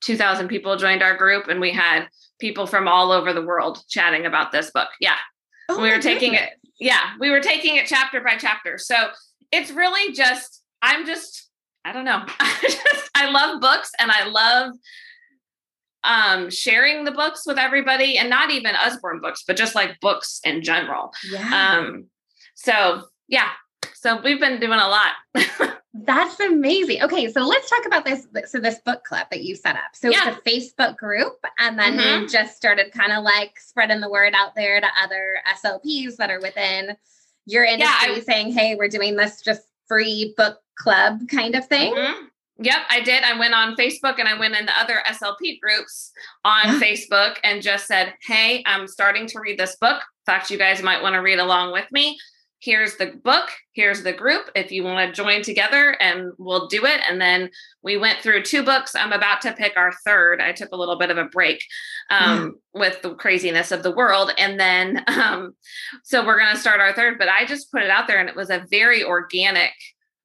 2,000 0.00 0.48
people 0.48 0.76
joined 0.76 1.02
our 1.02 1.16
group, 1.16 1.48
and 1.48 1.60
we 1.60 1.72
had 1.72 2.08
people 2.38 2.66
from 2.66 2.86
all 2.88 3.10
over 3.12 3.32
the 3.32 3.42
world 3.42 3.82
chatting 3.88 4.26
about 4.26 4.52
this 4.52 4.70
book. 4.70 4.88
Yeah, 5.00 5.16
oh 5.68 5.80
we 5.80 5.90
were 5.90 6.00
taking 6.00 6.32
goodness. 6.32 6.50
it. 6.52 6.70
Yeah, 6.80 7.12
we 7.18 7.30
were 7.30 7.40
taking 7.40 7.76
it 7.76 7.86
chapter 7.86 8.20
by 8.20 8.36
chapter. 8.36 8.78
So 8.78 9.08
it's 9.50 9.70
really 9.70 10.12
just 10.12 10.62
I'm 10.82 11.06
just 11.06 11.48
I 11.84 11.92
don't 11.92 12.04
know. 12.04 12.22
I 12.40 12.56
just 12.62 13.10
I 13.14 13.30
love 13.30 13.60
books, 13.60 13.90
and 13.98 14.10
I 14.10 14.28
love 14.28 14.72
um 16.04 16.48
sharing 16.50 17.04
the 17.04 17.10
books 17.10 17.42
with 17.46 17.58
everybody 17.58 18.18
and 18.18 18.30
not 18.30 18.50
even 18.50 18.74
Usborne 18.76 19.20
books 19.20 19.42
but 19.46 19.56
just 19.56 19.74
like 19.74 19.98
books 20.00 20.40
in 20.44 20.62
general 20.62 21.12
yeah. 21.28 21.76
um 21.76 22.06
so 22.54 23.02
yeah 23.26 23.48
so 23.94 24.20
we've 24.22 24.38
been 24.38 24.60
doing 24.60 24.78
a 24.78 24.88
lot 24.88 25.12
That's 25.94 26.38
amazing. 26.38 27.02
Okay, 27.02 27.32
so 27.32 27.40
let's 27.40 27.70
talk 27.70 27.86
about 27.86 28.04
this. 28.04 28.26
So 28.46 28.60
this 28.60 28.78
book 28.84 29.04
club 29.04 29.26
that 29.30 29.42
you 29.42 29.56
set 29.56 29.74
up. 29.74 29.94
So 29.94 30.10
yeah. 30.10 30.28
it's 30.28 30.38
a 30.38 30.40
Facebook 30.42 30.96
group, 30.96 31.38
and 31.58 31.78
then 31.78 31.96
mm-hmm. 31.96 32.22
you 32.22 32.28
just 32.28 32.56
started 32.56 32.92
kind 32.92 33.12
of 33.12 33.24
like 33.24 33.58
spreading 33.58 34.00
the 34.00 34.10
word 34.10 34.34
out 34.36 34.54
there 34.54 34.80
to 34.80 34.86
other 35.02 35.38
SLPs 35.48 36.16
that 36.16 36.30
are 36.30 36.40
within 36.40 36.96
your 37.46 37.64
industry, 37.64 38.12
yeah, 38.12 38.18
I, 38.18 38.20
saying, 38.20 38.52
"Hey, 38.52 38.74
we're 38.74 38.88
doing 38.88 39.16
this 39.16 39.40
just 39.40 39.62
free 39.88 40.34
book 40.36 40.58
club 40.78 41.26
kind 41.28 41.54
of 41.54 41.66
thing." 41.66 41.94
Mm-hmm. 41.94 42.24
Yep, 42.60 42.78
I 42.90 43.00
did. 43.00 43.24
I 43.24 43.38
went 43.38 43.54
on 43.54 43.76
Facebook 43.76 44.18
and 44.18 44.28
I 44.28 44.38
went 44.38 44.56
in 44.56 44.66
the 44.66 44.78
other 44.78 45.02
SLP 45.06 45.58
groups 45.60 46.12
on 46.44 46.80
Facebook 46.80 47.36
and 47.42 47.62
just 47.62 47.86
said, 47.86 48.12
"Hey, 48.20 48.62
I'm 48.66 48.86
starting 48.86 49.26
to 49.28 49.40
read 49.40 49.58
this 49.58 49.76
book. 49.76 50.02
Thought 50.26 50.50
you 50.50 50.58
guys 50.58 50.82
might 50.82 51.02
want 51.02 51.14
to 51.14 51.22
read 51.22 51.38
along 51.38 51.72
with 51.72 51.90
me." 51.90 52.18
Here's 52.60 52.96
the 52.96 53.12
book, 53.22 53.50
here's 53.72 54.02
the 54.02 54.12
group. 54.12 54.50
If 54.54 54.72
you 54.72 54.82
want 54.82 55.14
to 55.14 55.22
join 55.22 55.42
together, 55.42 55.96
and 56.00 56.32
we'll 56.38 56.66
do 56.66 56.84
it. 56.84 57.00
And 57.08 57.20
then 57.20 57.50
we 57.82 57.96
went 57.96 58.20
through 58.20 58.42
two 58.42 58.62
books. 58.62 58.94
I'm 58.94 59.12
about 59.12 59.40
to 59.42 59.52
pick 59.52 59.76
our 59.76 59.92
third. 60.04 60.40
I 60.40 60.52
took 60.52 60.70
a 60.72 60.76
little 60.76 60.98
bit 60.98 61.10
of 61.10 61.18
a 61.18 61.24
break 61.24 61.62
um, 62.10 62.38
mm. 62.38 62.52
with 62.74 63.00
the 63.02 63.14
craziness 63.14 63.70
of 63.70 63.82
the 63.82 63.94
world. 63.94 64.32
And 64.38 64.58
then, 64.58 65.04
um, 65.08 65.54
so 66.02 66.26
we're 66.26 66.38
going 66.38 66.54
to 66.54 66.60
start 66.60 66.80
our 66.80 66.92
third, 66.92 67.18
but 67.18 67.28
I 67.28 67.46
just 67.46 67.70
put 67.70 67.82
it 67.82 67.90
out 67.90 68.08
there 68.08 68.18
and 68.18 68.28
it 68.28 68.36
was 68.36 68.50
a 68.50 68.66
very 68.70 69.04
organic 69.04 69.72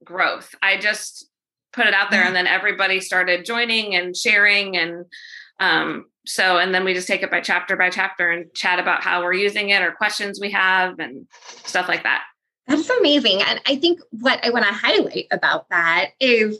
growth. 0.03 0.55
I 0.61 0.77
just 0.77 1.29
put 1.71 1.87
it 1.87 1.93
out 1.93 2.11
there 2.11 2.23
and 2.23 2.35
then 2.35 2.47
everybody 2.47 2.99
started 2.99 3.45
joining 3.45 3.95
and 3.95 4.15
sharing 4.15 4.77
and 4.77 5.05
um, 5.60 6.05
so 6.25 6.57
and 6.57 6.74
then 6.74 6.83
we 6.83 6.93
just 6.93 7.07
take 7.07 7.22
it 7.22 7.31
by 7.31 7.41
chapter 7.41 7.75
by 7.75 7.89
chapter 7.89 8.31
and 8.31 8.53
chat 8.53 8.79
about 8.79 9.03
how 9.03 9.22
we're 9.22 9.33
using 9.33 9.69
it 9.69 9.81
or 9.81 9.91
questions 9.91 10.39
we 10.39 10.51
have 10.51 11.00
and 11.00 11.27
stuff 11.65 11.88
like 11.88 12.03
that 12.03 12.24
that's 12.67 12.89
amazing 12.89 13.41
and 13.41 13.60
i 13.67 13.75
think 13.75 14.00
what 14.22 14.43
i 14.45 14.50
want 14.50 14.65
to 14.65 14.74
highlight 14.74 15.27
about 15.31 15.69
that 15.69 16.12
is 16.19 16.57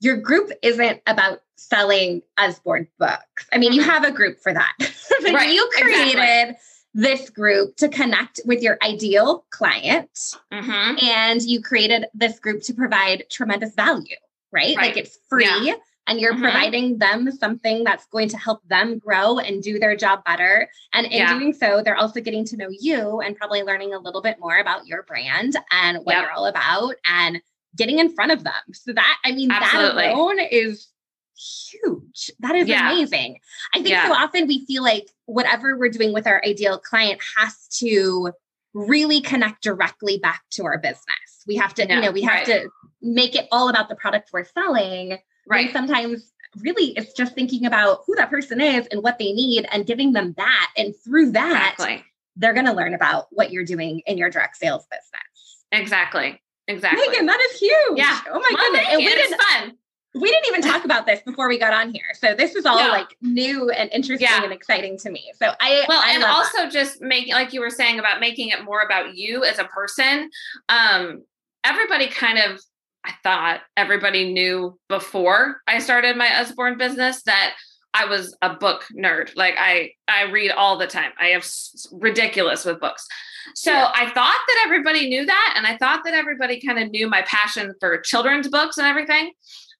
your 0.00 0.16
group 0.16 0.50
isn't 0.62 1.00
about 1.06 1.40
selling 1.56 2.22
Usborne 2.38 2.88
books 2.98 3.46
i 3.52 3.58
mean 3.58 3.72
you 3.72 3.82
have 3.82 4.04
a 4.04 4.10
group 4.10 4.40
for 4.40 4.52
that 4.52 4.72
but 4.78 5.32
right. 5.32 5.50
you 5.50 5.68
created 5.72 6.18
exactly. 6.18 6.56
this 6.94 7.30
group 7.30 7.76
to 7.76 7.88
connect 7.88 8.40
with 8.44 8.62
your 8.62 8.78
ideal 8.82 9.44
client 9.50 10.10
mm-hmm. 10.52 11.04
and 11.06 11.42
you 11.42 11.62
created 11.62 12.06
this 12.14 12.40
group 12.40 12.62
to 12.62 12.74
provide 12.74 13.24
tremendous 13.30 13.74
value 13.74 14.16
right, 14.52 14.76
right. 14.76 14.88
like 14.88 14.96
it's 14.96 15.18
free 15.28 15.48
yeah 15.62 15.74
and 16.06 16.20
you're 16.20 16.32
mm-hmm. 16.32 16.42
providing 16.42 16.98
them 16.98 17.30
something 17.32 17.84
that's 17.84 18.06
going 18.06 18.28
to 18.28 18.36
help 18.36 18.66
them 18.68 18.98
grow 18.98 19.38
and 19.38 19.62
do 19.62 19.78
their 19.78 19.96
job 19.96 20.22
better. 20.24 20.68
And 20.92 21.06
in 21.06 21.12
yeah. 21.12 21.38
doing 21.38 21.52
so, 21.52 21.82
they're 21.82 21.96
also 21.96 22.20
getting 22.20 22.44
to 22.46 22.56
know 22.56 22.68
you 22.70 23.20
and 23.20 23.36
probably 23.36 23.62
learning 23.62 23.94
a 23.94 23.98
little 23.98 24.22
bit 24.22 24.38
more 24.38 24.58
about 24.58 24.86
your 24.86 25.02
brand 25.04 25.56
and 25.70 25.98
what 26.04 26.14
yep. 26.14 26.22
you're 26.22 26.32
all 26.32 26.46
about 26.46 26.94
and 27.06 27.40
getting 27.76 27.98
in 27.98 28.14
front 28.14 28.32
of 28.32 28.44
them. 28.44 28.52
So 28.72 28.92
that, 28.92 29.18
I 29.24 29.32
mean, 29.32 29.50
Absolutely. 29.50 30.02
that 30.02 30.14
alone 30.14 30.38
is 30.38 30.88
huge. 31.36 32.30
That 32.40 32.54
is 32.54 32.68
yeah. 32.68 32.92
amazing. 32.92 33.38
I 33.74 33.78
think 33.78 33.90
yeah. 33.90 34.06
so 34.06 34.14
often 34.14 34.46
we 34.46 34.64
feel 34.66 34.82
like 34.82 35.08
whatever 35.26 35.76
we're 35.76 35.88
doing 35.88 36.12
with 36.12 36.26
our 36.26 36.42
ideal 36.44 36.78
client 36.78 37.20
has 37.36 37.66
to 37.78 38.30
really 38.74 39.20
connect 39.20 39.62
directly 39.62 40.18
back 40.18 40.42
to 40.50 40.64
our 40.64 40.78
business. 40.78 41.44
We 41.46 41.56
have 41.56 41.74
to, 41.74 41.86
no, 41.86 41.94
you 41.94 42.00
know, 42.02 42.10
we 42.10 42.22
have 42.22 42.46
right. 42.46 42.46
to 42.46 42.68
make 43.02 43.34
it 43.34 43.46
all 43.50 43.68
about 43.68 43.88
the 43.88 43.94
product 43.94 44.30
we're 44.32 44.44
selling 44.44 45.18
Right. 45.48 45.72
Sometimes 45.72 46.32
really 46.60 46.96
it's 46.96 47.12
just 47.12 47.34
thinking 47.34 47.66
about 47.66 48.00
who 48.06 48.14
that 48.14 48.30
person 48.30 48.60
is 48.60 48.86
and 48.88 49.02
what 49.02 49.18
they 49.18 49.32
need 49.32 49.66
and 49.72 49.86
giving 49.86 50.12
them 50.12 50.34
that. 50.36 50.70
And 50.76 50.94
through 51.04 51.32
that, 51.32 51.72
exactly. 51.72 52.04
they're 52.36 52.54
going 52.54 52.66
to 52.66 52.72
learn 52.72 52.94
about 52.94 53.26
what 53.30 53.50
you're 53.50 53.64
doing 53.64 54.00
in 54.06 54.18
your 54.18 54.30
direct 54.30 54.56
sales 54.56 54.86
business. 54.90 55.64
Exactly. 55.72 56.40
Exactly. 56.68 57.06
Megan, 57.08 57.26
that 57.26 57.40
is 57.50 57.60
huge. 57.60 57.98
Yeah. 57.98 58.20
Oh 58.30 58.38
my 58.38 58.50
well, 58.54 58.72
goodness. 58.72 58.86
And 58.90 58.98
we 58.98 59.04
didn't, 59.04 59.40
fun. 59.40 59.72
We 60.14 60.30
didn't 60.30 60.48
even 60.48 60.62
talk 60.62 60.84
about 60.84 61.06
this 61.06 61.20
before 61.22 61.48
we 61.48 61.58
got 61.58 61.74
on 61.74 61.92
here. 61.92 62.04
So 62.14 62.34
this 62.34 62.54
is 62.54 62.64
all 62.64 62.78
no. 62.78 62.88
like 62.88 63.16
new 63.20 63.68
and 63.70 63.90
interesting 63.92 64.28
yeah. 64.30 64.42
and 64.42 64.52
exciting 64.52 64.96
to 64.98 65.10
me. 65.10 65.32
So 65.36 65.52
I 65.60 65.84
Well, 65.88 66.00
I 66.02 66.12
and 66.12 66.24
also 66.24 66.58
that. 66.58 66.72
just 66.72 67.02
making 67.02 67.34
like 67.34 67.52
you 67.52 67.60
were 67.60 67.70
saying 67.70 67.98
about 67.98 68.20
making 68.20 68.48
it 68.48 68.64
more 68.64 68.80
about 68.80 69.16
you 69.16 69.44
as 69.44 69.58
a 69.58 69.64
person. 69.64 70.30
Um 70.68 71.24
everybody 71.64 72.08
kind 72.08 72.38
of 72.38 72.62
I 73.04 73.12
thought 73.22 73.60
everybody 73.76 74.32
knew 74.32 74.78
before 74.88 75.60
I 75.66 75.78
started 75.78 76.16
my 76.16 76.40
Usborne 76.40 76.78
business 76.78 77.22
that 77.24 77.54
I 77.92 78.06
was 78.06 78.36
a 78.42 78.54
book 78.54 78.84
nerd. 78.96 79.36
Like 79.36 79.54
I 79.58 79.92
I 80.08 80.24
read 80.30 80.50
all 80.50 80.78
the 80.78 80.86
time. 80.86 81.12
I 81.18 81.26
have 81.28 81.46
ridiculous 81.92 82.64
with 82.64 82.80
books. 82.80 83.06
So 83.54 83.70
yeah. 83.70 83.90
I 83.94 84.10
thought 84.10 84.40
that 84.48 84.62
everybody 84.64 85.08
knew 85.08 85.24
that 85.26 85.54
and 85.56 85.66
I 85.66 85.76
thought 85.76 86.02
that 86.04 86.14
everybody 86.14 86.60
kind 86.60 86.78
of 86.78 86.90
knew 86.90 87.08
my 87.08 87.22
passion 87.22 87.74
for 87.78 88.00
children's 88.00 88.48
books 88.48 88.78
and 88.78 88.86
everything. 88.86 89.32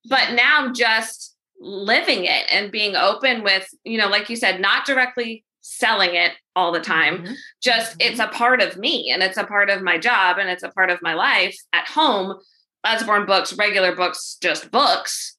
But 0.09 0.35
now 0.35 0.61
I'm 0.61 0.75
just 0.75 1.35
living 1.59 2.25
it 2.25 2.45
and 2.51 2.71
being 2.71 2.95
open 2.95 3.43
with, 3.43 3.67
you 3.85 3.97
know, 3.99 4.09
like 4.09 4.29
you 4.29 4.37
said, 4.37 4.61
not 4.61 4.85
directly 4.85 5.45
selling 5.63 6.15
it 6.15 6.33
all 6.55 6.73
the 6.73 6.81
time. 6.81 7.19
Mm-hmm. 7.19 7.35
Just 7.63 7.99
mm-hmm. 7.99 8.13
it's 8.13 8.21
a 8.21 8.29
part 8.29 8.61
of 8.61 8.77
me 8.77 9.11
and 9.11 9.23
it's 9.23 9.39
a 9.39 9.45
part 9.45 9.71
of 9.71 9.83
my 9.83 9.99
job 9.99 10.39
and 10.39 10.51
it's 10.51 10.63
a 10.63 10.69
part 10.69 10.91
of 10.91 11.01
my 11.03 11.15
life 11.15 11.57
at 11.73 11.89
home 11.89 12.39
Usborne 12.85 13.27
books, 13.27 13.53
regular 13.55 13.95
books, 13.95 14.37
just 14.41 14.71
books. 14.71 15.37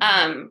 Mm-hmm. 0.00 0.30
Um, 0.30 0.50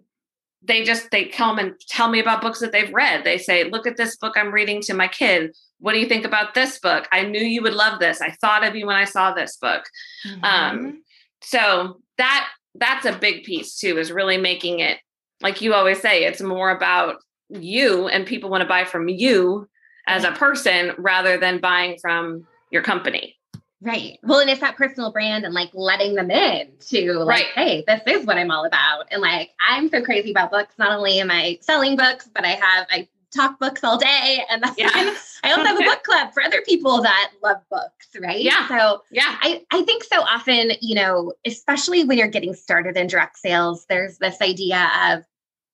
they 0.64 0.84
just 0.84 1.12
they 1.12 1.26
come 1.26 1.60
and 1.60 1.74
tell 1.90 2.10
me 2.10 2.20
about 2.20 2.42
books 2.42 2.60
that 2.60 2.72
they've 2.72 2.94
read. 2.94 3.24
They 3.24 3.38
say, 3.38 3.66
"Look 3.66 3.86
at 3.86 3.98
this 3.98 4.18
book 4.18 4.34
I'm 4.36 4.52
reading 4.52 4.82
to 4.84 4.94
my 4.94 5.08
kid. 5.08 5.56
What 5.80 5.94
do 5.94 6.00
you 6.00 6.08
think 6.08 6.26
about 6.26 6.54
this 6.54 6.80
book? 6.80 7.08
I 7.12 7.24
knew 7.24 7.42
you 7.42 7.62
would 7.62 7.74
love 7.74 8.00
this. 8.00 8.22
I 8.22 8.32
thought 8.32 8.64
of 8.64 8.76
you 8.76 8.88
when 8.88 8.96
I 8.96 9.06
saw 9.06 9.34
this 9.34 9.58
book." 9.58 9.84
Mm-hmm. 10.28 10.44
Um, 10.44 11.04
so 11.42 12.02
that 12.18 12.48
that's 12.76 13.06
a 13.06 13.18
big 13.18 13.44
piece 13.44 13.78
too. 13.78 13.98
Is 13.98 14.12
really 14.12 14.38
making 14.38 14.80
it 14.80 14.98
like 15.42 15.62
you 15.62 15.74
always 15.74 16.02
say. 16.02 16.26
It's 16.26 16.42
more 16.42 16.72
about 16.72 17.18
you, 17.50 18.08
and 18.08 18.26
people 18.26 18.50
want 18.50 18.62
to 18.62 18.68
buy 18.68 18.86
from 18.86 19.08
you 19.08 19.68
as 20.08 20.24
a 20.24 20.32
person 20.32 20.94
rather 20.98 21.38
than 21.38 21.60
buying 21.60 21.98
from 22.02 22.48
your 22.72 22.82
company. 22.82 23.35
Right. 23.82 24.20
Well, 24.24 24.40
and 24.40 24.50
it's 24.50 24.62
that 24.62 24.78
personal 24.78 25.12
brand 25.12 25.46
and 25.46 25.54
like 25.54 25.70
letting 25.74 26.16
them 26.16 26.32
in 26.32 26.72
to 26.88 27.14
like, 27.20 27.28
right. 27.28 27.46
hey, 27.56 27.84
this 27.88 28.02
is 28.08 28.26
what 28.26 28.38
I'm 28.38 28.50
all 28.50 28.66
about. 28.66 29.08
And 29.12 29.22
like, 29.22 29.52
I'm 29.60 29.90
so 29.90 30.02
crazy 30.02 30.32
about 30.32 30.50
books. 30.50 30.74
Not 30.78 30.98
only 30.98 31.20
am 31.20 31.30
I 31.30 31.60
selling 31.62 31.96
books, 31.96 32.30
but 32.34 32.46
I 32.46 32.52
have, 32.52 32.88
I 32.90 33.08
talk 33.36 33.60
books 33.60 33.84
all 33.84 33.98
day. 33.98 34.44
And 34.50 34.64
that's 34.64 34.78
yeah. 34.78 34.90
I 35.44 35.52
also 35.52 35.66
have 35.66 35.80
a 35.80 35.84
book 35.84 36.04
club 36.04 36.34
for 36.34 36.42
other 36.42 36.62
people 36.62 37.02
that 37.02 37.32
love 37.44 37.58
books. 37.70 38.08
Right. 38.20 38.42
Yeah. 38.42 38.68
So 38.68 39.04
yeah, 39.12 39.38
I, 39.42 39.64
I 39.72 39.82
think 39.84 40.04
so 40.04 40.22
often, 40.22 40.72
you 40.82 40.96
know, 40.96 41.34
especially 41.46 42.06
when 42.06 42.18
you're 42.18 42.28
getting 42.28 42.54
started 42.54 42.96
in 42.98 43.08
direct 43.08 43.38
sales, 43.38 43.86
there's 43.90 44.18
this 44.18 44.42
idea 44.42 44.90
of 45.10 45.24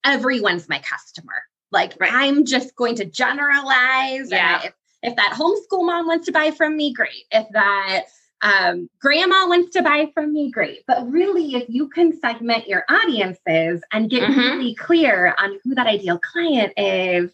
everyone's 0.04 0.68
my 0.68 0.80
customer. 0.80 1.44
Like 1.72 1.94
right. 2.00 2.12
I'm 2.12 2.46
just 2.46 2.76
going 2.76 2.96
to 2.96 3.06
generalize. 3.06 4.32
Yeah. 4.32 4.64
if 4.66 4.74
if 5.04 5.16
that 5.16 5.34
homeschool 5.34 5.86
mom 5.86 6.08
wants 6.08 6.26
to 6.28 6.32
buy 6.32 6.52
from 6.52 6.76
me, 6.78 6.94
great. 6.94 7.26
If 7.32 7.48
that 7.54 8.06
um, 8.42 8.90
grandma 9.00 9.48
wants 9.48 9.72
to 9.74 9.84
buy 9.84 10.12
from 10.14 10.34
me, 10.34 10.52
great. 10.52 10.84
But 10.88 11.10
really, 11.10 11.56
if 11.56 11.66
you 11.70 11.90
can 11.90 12.20
segment 12.20 12.68
your 12.68 12.84
audiences 12.90 13.82
and 13.92 14.10
get 14.10 14.24
mm-hmm. 14.24 14.40
really 14.40 14.76
clear 14.76 15.36
on 15.38 15.60
who 15.64 15.76
that 15.76 15.88
ideal 15.88 16.20
client 16.20 16.74
is, 16.78 17.32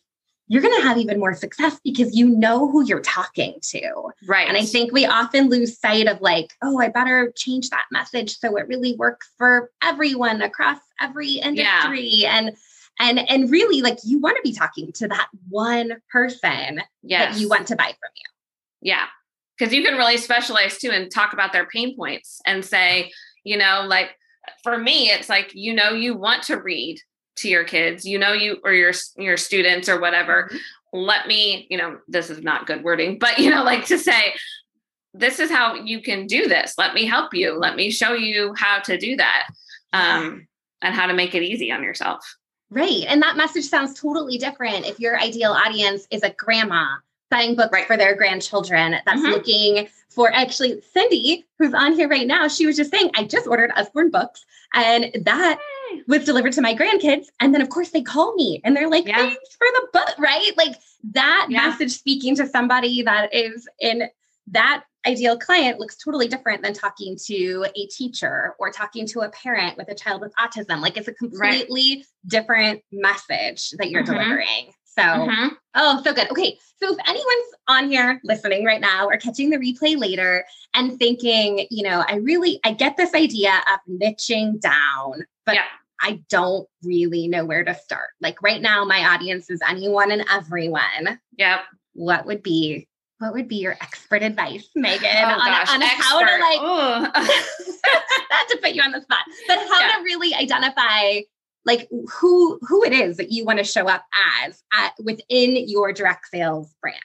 you're 0.50 0.62
going 0.62 0.76
to 0.82 0.88
have 0.88 0.98
even 0.98 1.20
more 1.20 1.34
success 1.34 1.80
because 1.84 2.16
you 2.16 2.30
know 2.30 2.72
who 2.72 2.86
you're 2.86 3.02
talking 3.02 3.56
to. 3.62 4.12
Right. 4.28 4.48
And 4.48 4.56
I 4.56 4.64
think 4.64 4.94
we 4.94 5.06
often 5.06 5.50
lose 5.50 5.78
sight 5.78 6.08
of 6.08 6.22
like, 6.22 6.54
oh, 6.62 6.80
I 6.80 6.88
better 6.88 7.34
change 7.36 7.70
that 7.70 7.86
message 7.92 8.38
so 8.38 8.56
it 8.56 8.68
really 8.68 8.96
works 8.96 9.30
for 9.38 9.72
everyone 9.84 10.42
across 10.42 10.80
every 11.02 11.34
industry. 11.34 12.02
Yeah. 12.02 12.38
And 12.38 12.58
and 13.00 13.20
and 13.30 13.52
really 13.52 13.82
like 13.82 14.00
you 14.04 14.20
want 14.20 14.38
to 14.38 14.42
be 14.42 14.54
talking 14.54 14.92
to 14.94 15.08
that 15.08 15.28
one 15.50 15.98
person 16.12 16.82
yes. 17.04 17.34
that 17.34 17.42
you 17.42 17.50
want 17.50 17.68
to 17.68 17.76
buy 17.76 17.88
from 17.88 18.12
you. 18.16 18.92
Yeah. 18.94 19.06
Because 19.58 19.74
you 19.74 19.84
can 19.84 19.98
really 19.98 20.18
specialize 20.18 20.78
too 20.78 20.92
and 20.92 21.12
talk 21.12 21.34
about 21.34 21.52
their 21.54 21.66
pain 21.66 21.96
points 21.96 22.42
and 22.46 22.64
say 22.64 23.12
you 23.44 23.58
know 23.58 23.86
like 23.88 24.16
for 24.64 24.78
me 24.78 25.10
it's 25.10 25.30
like 25.30 25.52
you 25.54 25.74
know 25.74 25.92
you 25.92 26.16
want 26.16 26.44
to 26.44 26.58
read 26.58 27.00
to 27.38 27.50
your 27.50 27.64
kids 27.64 28.06
you 28.06 28.18
know 28.18 28.34
you 28.34 28.58
or 28.64 28.74
your 28.74 28.94
your 29.18 29.38
students 29.38 29.90
or 29.90 30.00
whatever. 30.00 30.44
Mm-hmm. 30.44 30.98
let 31.00 31.28
me 31.28 31.68
you 31.70 31.78
know 31.78 31.98
this 32.08 32.30
is 32.30 32.42
not 32.42 32.66
good 32.66 32.84
wording 32.84 33.20
but 33.20 33.38
you 33.40 33.50
know 33.50 33.64
like 33.64 33.86
to 33.86 33.98
say 33.98 34.34
this 35.14 35.40
is 35.40 35.50
how 35.50 35.74
you 35.74 36.02
can 36.02 36.28
do 36.28 36.48
this. 36.48 36.76
Let 36.78 36.94
me 36.94 37.06
help 37.06 37.34
you. 37.34 37.58
Let 37.58 37.76
me 37.76 37.90
show 37.90 38.14
you 38.14 38.54
how 38.56 38.80
to 38.80 38.98
do 38.98 39.16
that 39.16 39.48
um 39.94 40.48
and 40.82 40.94
how 40.94 41.08
to 41.08 41.14
make 41.14 41.34
it 41.34 41.44
easy 41.44 41.72
on 41.72 41.82
yourself 41.82 42.38
Right. 42.70 43.06
And 43.08 43.22
that 43.22 43.38
message 43.38 43.66
sounds 43.66 44.00
totally 44.00 44.38
different 44.38 44.86
if 44.86 45.00
your 45.00 45.20
ideal 45.20 45.52
audience 45.52 46.08
is 46.12 46.24
a 46.24 46.32
grandma 46.32 46.96
buying 47.30 47.56
books 47.56 47.72
right. 47.72 47.88
for 47.88 47.98
their 47.98 48.16
grandchildren 48.16 48.96
that's 49.06 49.22
mm-hmm. 49.22 49.32
looking 49.32 49.88
for 50.10 50.34
actually 50.34 50.82
Cindy, 50.94 51.46
who's 51.58 51.74
on 51.74 51.94
here 51.94 52.08
right 52.08 52.28
now. 52.28 52.48
She 52.48 52.66
was 52.66 52.76
just 52.76 52.92
saying, 52.92 53.12
I 53.16 53.24
just 53.24 53.48
ordered 53.48 53.72
Usborne 53.76 54.10
books 54.10 54.46
and 54.74 55.12
that 55.24 55.60
was 56.08 56.26
delivered 56.26 56.54
to 56.54 56.62
my 56.62 56.74
grandkids. 56.74 57.28
And 57.40 57.54
then, 57.54 57.62
of 57.62 57.70
course, 57.70 57.92
they 57.92 58.02
call 58.02 58.34
me 58.36 58.62
and 58.64 58.76
they're 58.76 58.90
like, 58.90 59.08
yeah. 59.08 59.18
thanks 59.18 59.56
for 59.56 59.68
the 59.74 59.88
book, 59.94 60.16
right? 60.18 60.52
Like 60.58 60.76
that 61.12 61.48
yeah. 61.50 61.68
message 61.68 61.92
speaking 61.92 62.36
to 62.38 62.48
somebody 62.48 63.02
that 63.04 63.34
is 63.34 63.68
in 63.80 64.10
that 64.48 64.84
ideal 65.08 65.38
client 65.38 65.80
looks 65.80 65.96
totally 65.96 66.28
different 66.28 66.62
than 66.62 66.74
talking 66.74 67.18
to 67.26 67.66
a 67.76 67.86
teacher 67.88 68.56
or 68.60 68.70
talking 68.72 69.08
to 69.08 69.22
a 69.22 69.30
parent 69.30 69.78
with 69.78 69.90
a 69.90 69.96
child 69.96 70.22
with 70.22 70.34
autism. 70.36 70.82
Like 70.82 70.98
it's 70.98 71.08
a 71.08 71.14
completely 71.14 71.98
right. 71.98 72.06
different 72.28 72.82
message 72.92 73.72
that 73.78 73.90
you're 73.90 74.04
mm-hmm. 74.04 74.14
delivering. 74.14 74.74
So, 74.86 75.04
mm-hmm. 75.04 75.48
oh, 75.76 76.02
so 76.04 76.14
good. 76.14 76.30
Okay. 76.32 76.58
So, 76.78 76.92
if 76.92 76.98
anyone's 77.08 77.54
on 77.68 77.90
here 77.90 78.20
listening 78.24 78.66
right 78.66 78.82
now 78.82 79.08
or 79.08 79.18
catching 79.18 79.52
the 79.52 79.58
replay 79.58 79.96
later 79.96 80.44
and 80.74 80.98
thinking, 80.98 81.68
you 81.70 81.84
know, 81.84 82.04
I 82.08 82.16
really, 82.16 82.60
I 82.64 82.74
get 82.74 82.98
this 82.98 83.14
idea 83.14 83.54
of 83.72 83.80
niching 84.02 84.60
down, 84.60 85.26
but 85.46 85.56
yeah. 85.56 85.66
I 86.02 86.24
don't 86.30 86.68
really 86.84 87.28
know 87.28 87.46
where 87.46 87.64
to 87.64 87.76
start. 87.76 88.10
Like 88.22 88.42
right 88.42 88.62
now, 88.62 88.86
my 88.86 89.14
audience 89.14 89.52
is 89.52 89.62
anyone 89.68 90.12
and 90.12 90.26
everyone. 90.32 91.20
Yep. 91.38 91.60
What 91.94 92.26
would 92.26 92.42
be 92.42 92.88
what 93.20 93.34
would 93.34 93.48
be 93.48 93.58
your 93.58 93.74
expert 93.82 94.22
advice, 94.22 94.70
Megan, 94.76 95.10
oh, 95.16 95.24
on, 95.24 95.48
gosh, 95.48 95.74
on 95.74 95.82
how 95.82 96.20
to 96.20 96.26
like 96.26 96.62
not 98.32 98.48
to 98.50 98.58
put 98.62 98.74
you 98.74 98.82
on 98.82 98.92
the 98.92 99.02
spot, 99.02 99.20
but 99.48 99.58
how 99.58 99.80
yeah. 99.80 99.96
to 99.98 100.04
really 100.04 100.34
identify 100.36 101.22
like 101.66 101.88
who 102.10 102.60
who 102.62 102.84
it 102.84 102.94
is 102.94 103.18
that 103.18 103.32
you 103.32 103.44
want 103.44 103.60
to 103.60 103.66
show 103.66 103.88
up 103.88 104.06
as 104.46 104.64
at, 104.74 104.94
within 105.04 105.68
your 105.68 105.92
direct 105.94 106.28
sales 106.32 106.74
brand? 106.82 106.98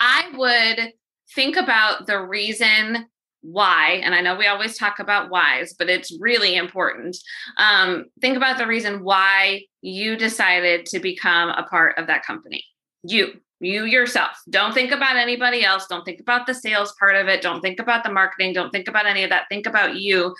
I 0.00 0.30
would 0.36 0.92
think 1.34 1.56
about 1.56 2.06
the 2.06 2.20
reason 2.20 3.06
why, 3.42 4.00
and 4.02 4.14
I 4.14 4.22
know 4.22 4.36
we 4.36 4.46
always 4.46 4.78
talk 4.78 4.98
about 4.98 5.30
whys, 5.30 5.74
but 5.78 5.90
it's 5.90 6.18
really 6.18 6.56
important. 6.56 7.16
Um, 7.58 8.06
think 8.20 8.38
about 8.38 8.56
the 8.56 8.66
reason 8.66 9.04
why 9.04 9.64
you 9.82 10.16
decided 10.16 10.86
to 10.86 10.98
become 10.98 11.50
a 11.50 11.64
part 11.64 11.98
of 11.98 12.06
that 12.06 12.24
company. 12.24 12.64
You, 13.02 13.34
you 13.64 13.84
yourself. 13.84 14.36
Don't 14.50 14.74
think 14.74 14.92
about 14.92 15.16
anybody 15.16 15.64
else. 15.64 15.86
Don't 15.86 16.04
think 16.04 16.20
about 16.20 16.46
the 16.46 16.54
sales 16.54 16.94
part 16.98 17.16
of 17.16 17.28
it. 17.28 17.42
Don't 17.42 17.60
think 17.60 17.80
about 17.80 18.04
the 18.04 18.12
marketing. 18.12 18.52
Don't 18.52 18.70
think 18.70 18.88
about 18.88 19.06
any 19.06 19.24
of 19.24 19.30
that. 19.30 19.46
Think 19.48 19.66
about 19.66 19.96
you. 19.96 20.34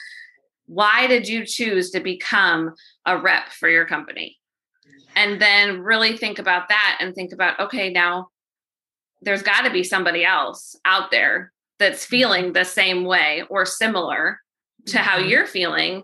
Why 0.67 1.07
did 1.07 1.29
you 1.29 1.45
choose 1.45 1.91
to 1.91 2.01
become 2.01 2.75
a 3.07 3.19
rep 3.19 3.51
for 3.51 3.69
your 3.69 3.87
company? 3.87 4.39
And 5.17 5.41
then 5.41 5.81
really 5.81 6.17
think 6.17 6.39
about 6.39 6.69
that 6.69 6.99
and 7.01 7.15
think 7.15 7.33
about, 7.33 7.61
okay, 7.61 7.91
now 7.91 8.29
there's 9.23 9.43
got 9.43 9.63
to 9.63 9.71
be 9.71 9.83
somebody 9.83 10.25
else 10.25 10.77
out 10.85 11.11
there 11.11 11.53
that's 11.79 12.05
mm-hmm. 12.05 12.11
feeling 12.11 12.53
the 12.53 12.65
same 12.65 13.05
way 13.05 13.43
or 13.49 13.67
similar 13.67 14.41
to 14.87 14.99
how 14.99 15.19
mm-hmm. 15.19 15.29
you're 15.29 15.47
feeling 15.47 16.03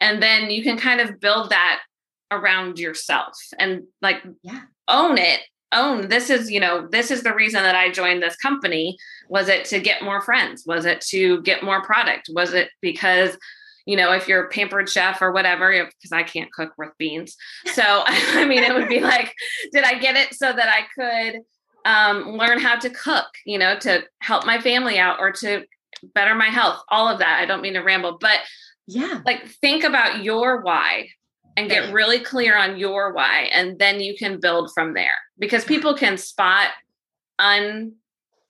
and 0.00 0.22
then 0.22 0.50
you 0.50 0.62
can 0.62 0.76
kind 0.76 1.00
of 1.00 1.20
build 1.20 1.50
that 1.50 1.80
around 2.30 2.78
yourself 2.78 3.34
and 3.58 3.84
like 4.02 4.22
yeah 4.42 4.62
own 4.86 5.16
it 5.18 5.40
own 5.72 6.08
this 6.08 6.30
is 6.30 6.50
you 6.50 6.60
know 6.60 6.88
this 6.90 7.10
is 7.10 7.22
the 7.22 7.34
reason 7.34 7.62
that 7.62 7.74
i 7.74 7.90
joined 7.90 8.22
this 8.22 8.36
company. 8.36 8.96
Was 9.28 9.48
it 9.48 9.64
to 9.66 9.80
get 9.80 10.02
more 10.02 10.20
friends? 10.20 10.64
Was 10.66 10.84
it 10.84 11.00
to 11.08 11.42
get 11.42 11.62
more 11.62 11.82
product? 11.82 12.30
Was 12.32 12.54
it 12.54 12.70
because 12.80 13.36
you 13.86 13.96
know 13.96 14.12
if 14.12 14.28
you're 14.28 14.44
a 14.44 14.48
pampered 14.48 14.88
chef 14.88 15.20
or 15.20 15.32
whatever 15.32 15.70
because 15.70 16.12
i 16.12 16.22
can't 16.22 16.52
cook 16.52 16.72
with 16.78 16.90
beans. 16.98 17.36
So 17.66 17.82
i 18.06 18.44
mean 18.44 18.62
it 18.62 18.74
would 18.74 18.88
be 18.88 19.00
like 19.00 19.34
did 19.72 19.84
i 19.84 19.98
get 19.98 20.16
it 20.16 20.34
so 20.34 20.52
that 20.52 20.68
i 20.68 20.82
could 20.94 21.42
um, 21.84 22.32
learn 22.32 22.60
how 22.60 22.76
to 22.76 22.90
cook, 22.90 23.26
you 23.46 23.58
know, 23.58 23.78
to 23.78 24.04
help 24.20 24.44
my 24.44 24.60
family 24.60 24.98
out 24.98 25.20
or 25.20 25.32
to 25.32 25.64
better 26.14 26.34
my 26.34 26.48
health, 26.48 26.82
all 26.90 27.08
of 27.08 27.20
that. 27.20 27.40
I 27.40 27.46
don't 27.46 27.62
mean 27.62 27.74
to 27.74 27.80
ramble, 27.80 28.18
but 28.20 28.40
yeah, 28.86 29.20
like 29.24 29.46
think 29.46 29.84
about 29.84 30.22
your 30.22 30.60
why 30.62 31.08
and 31.58 31.68
get 31.68 31.92
really 31.92 32.20
clear 32.20 32.56
on 32.56 32.78
your 32.78 33.12
why. 33.12 33.48
And 33.52 33.78
then 33.78 34.00
you 34.00 34.16
can 34.16 34.38
build 34.38 34.70
from 34.72 34.94
there 34.94 35.16
because 35.38 35.64
people 35.64 35.94
can 35.94 36.16
spot 36.16 36.68
un 37.38 37.94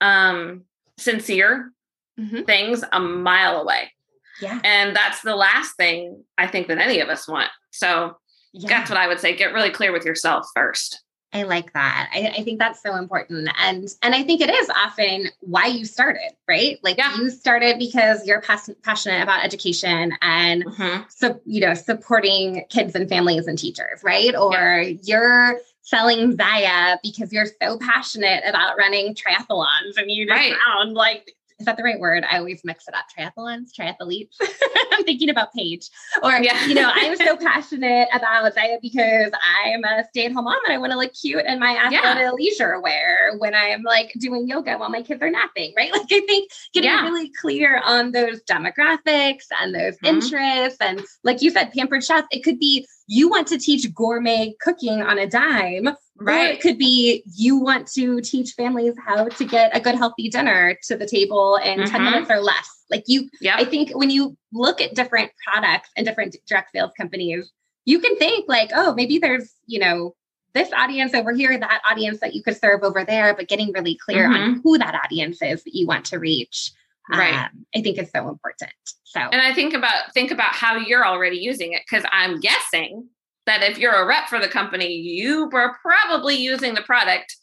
um, 0.00 0.64
sincere 0.98 1.72
mm-hmm. 2.18 2.42
things 2.42 2.84
a 2.92 3.00
mile 3.00 3.60
away. 3.60 3.92
Yeah. 4.40 4.60
And 4.62 4.94
that's 4.94 5.22
the 5.22 5.34
last 5.34 5.76
thing 5.76 6.22
I 6.36 6.46
think 6.46 6.68
that 6.68 6.78
any 6.78 7.00
of 7.00 7.08
us 7.08 7.26
want. 7.26 7.50
So 7.70 8.16
yeah. 8.52 8.68
that's 8.68 8.90
what 8.90 8.98
I 8.98 9.08
would 9.08 9.20
say. 9.20 9.34
Get 9.36 9.52
really 9.52 9.70
clear 9.70 9.92
with 9.92 10.04
yourself 10.04 10.46
first. 10.54 11.02
I 11.32 11.42
like 11.42 11.74
that. 11.74 12.08
I, 12.12 12.34
I, 12.38 12.42
think 12.42 12.58
that's 12.58 12.82
so 12.82 12.96
important. 12.96 13.50
And 13.58 13.86
and 14.02 14.14
I 14.14 14.22
think 14.22 14.40
it 14.40 14.48
is 14.48 14.70
often 14.70 15.26
why 15.40 15.66
you 15.66 15.84
started, 15.84 16.30
right? 16.48 16.78
Like 16.82 16.96
yeah. 16.96 17.16
you 17.16 17.28
started 17.28 17.78
because 17.78 18.26
you're 18.26 18.40
pas- 18.40 18.70
passionate 18.82 19.22
about 19.22 19.44
education 19.44 20.12
and 20.22 20.64
mm-hmm. 20.64 21.02
so 21.08 21.38
you 21.44 21.60
know, 21.60 21.74
supporting 21.74 22.64
kids 22.70 22.94
and 22.94 23.08
families 23.10 23.46
and 23.46 23.58
teachers, 23.58 24.02
right? 24.02 24.34
Or 24.34 24.80
yeah. 24.80 24.96
you're 25.02 25.60
selling 25.82 26.36
Zyia 26.36 26.98
because 27.02 27.32
you're 27.32 27.46
so 27.60 27.78
passionate 27.78 28.42
about 28.46 28.78
running 28.78 29.14
triathlons 29.14 29.96
and 29.96 30.10
you 30.10 30.26
just 30.26 30.38
right. 30.38 30.54
sound 30.66 30.94
like 30.94 31.34
is 31.58 31.66
that 31.66 31.76
the 31.76 31.82
right 31.82 31.98
word? 31.98 32.24
I 32.30 32.38
always 32.38 32.62
mix 32.64 32.86
it 32.86 32.94
up. 32.94 33.06
Triathlons, 33.16 33.72
triathletes. 33.72 34.36
I'm 34.92 35.04
thinking 35.04 35.28
about 35.28 35.52
Paige. 35.52 35.90
Or, 36.22 36.32
yeah. 36.32 36.66
you 36.66 36.74
know, 36.74 36.90
I'm 36.92 37.16
so 37.16 37.36
passionate 37.36 38.08
about 38.12 38.54
diet 38.54 38.80
because 38.80 39.32
I'm 39.64 39.82
a 39.84 40.04
stay-at-home 40.10 40.44
mom 40.44 40.60
and 40.64 40.72
I 40.72 40.78
want 40.78 40.92
to 40.92 40.98
look 40.98 41.12
cute 41.14 41.44
in 41.46 41.58
my 41.58 41.76
athletic 41.76 42.22
yeah. 42.22 42.30
leisure 42.32 42.80
wear 42.80 43.36
when 43.38 43.54
I'm 43.54 43.82
like 43.82 44.12
doing 44.18 44.46
yoga 44.46 44.76
while 44.78 44.90
my 44.90 45.02
kids 45.02 45.22
are 45.22 45.30
napping, 45.30 45.74
right? 45.76 45.92
Like 45.98 46.12
I 46.12 46.20
think 46.26 46.50
getting 46.72 46.90
yeah. 46.90 47.02
really 47.02 47.32
clear 47.40 47.80
on 47.84 48.12
those 48.12 48.40
demographics 48.44 49.46
and 49.60 49.74
those 49.74 49.96
mm-hmm. 49.96 50.06
interests. 50.06 50.78
And 50.80 51.02
like 51.24 51.42
you 51.42 51.50
said, 51.50 51.72
pampered 51.72 52.04
chef, 52.04 52.24
it 52.30 52.44
could 52.44 52.60
be 52.60 52.86
you 53.08 53.28
want 53.28 53.48
to 53.48 53.58
teach 53.58 53.92
gourmet 53.94 54.54
cooking 54.60 55.02
on 55.02 55.18
a 55.18 55.26
dime 55.26 55.88
Right. 56.20 56.50
Or 56.50 56.52
it 56.52 56.60
could 56.60 56.78
be 56.78 57.22
you 57.36 57.56
want 57.56 57.86
to 57.92 58.20
teach 58.20 58.52
families 58.52 58.94
how 59.04 59.28
to 59.28 59.44
get 59.44 59.76
a 59.76 59.80
good, 59.80 59.94
healthy 59.94 60.28
dinner 60.28 60.76
to 60.84 60.96
the 60.96 61.06
table 61.06 61.56
in 61.56 61.80
mm-hmm. 61.80 61.90
10 61.90 62.04
minutes 62.04 62.30
or 62.30 62.40
less. 62.40 62.68
Like 62.90 63.04
you, 63.06 63.28
yep. 63.40 63.58
I 63.58 63.64
think 63.64 63.90
when 63.96 64.10
you 64.10 64.36
look 64.52 64.80
at 64.80 64.94
different 64.94 65.30
products 65.46 65.90
and 65.96 66.06
different 66.06 66.36
direct 66.46 66.72
sales 66.72 66.92
companies, 66.96 67.52
you 67.84 68.00
can 68.00 68.16
think 68.16 68.46
like, 68.48 68.70
oh, 68.74 68.94
maybe 68.94 69.18
there's, 69.18 69.52
you 69.66 69.78
know, 69.78 70.14
this 70.54 70.72
audience 70.72 71.14
over 71.14 71.32
here, 71.32 71.56
that 71.56 71.82
audience 71.88 72.20
that 72.20 72.34
you 72.34 72.42
could 72.42 72.56
serve 72.56 72.82
over 72.82 73.04
there, 73.04 73.34
but 73.34 73.48
getting 73.48 73.70
really 73.72 73.96
clear 73.96 74.28
mm-hmm. 74.28 74.42
on 74.42 74.60
who 74.64 74.78
that 74.78 75.00
audience 75.04 75.40
is 75.42 75.62
that 75.64 75.74
you 75.74 75.86
want 75.86 76.04
to 76.06 76.18
reach. 76.18 76.72
Right. 77.10 77.34
Um, 77.34 77.64
I 77.74 77.80
think 77.80 77.98
is 77.98 78.10
so 78.10 78.28
important. 78.28 78.72
So, 79.04 79.20
and 79.20 79.40
I 79.40 79.54
think 79.54 79.72
about 79.72 80.12
think 80.12 80.30
about 80.30 80.52
how 80.52 80.76
you're 80.76 81.06
already 81.06 81.38
using 81.38 81.72
it 81.72 81.82
because 81.88 82.04
I'm 82.12 82.38
guessing 82.40 83.08
that 83.48 83.62
if 83.62 83.78
you're 83.78 83.94
a 83.94 84.06
rep 84.06 84.28
for 84.28 84.38
the 84.38 84.48
company, 84.48 84.92
you 84.92 85.48
were 85.52 85.76
probably 85.82 86.36
using 86.36 86.74
the 86.74 86.82
product 86.82 87.36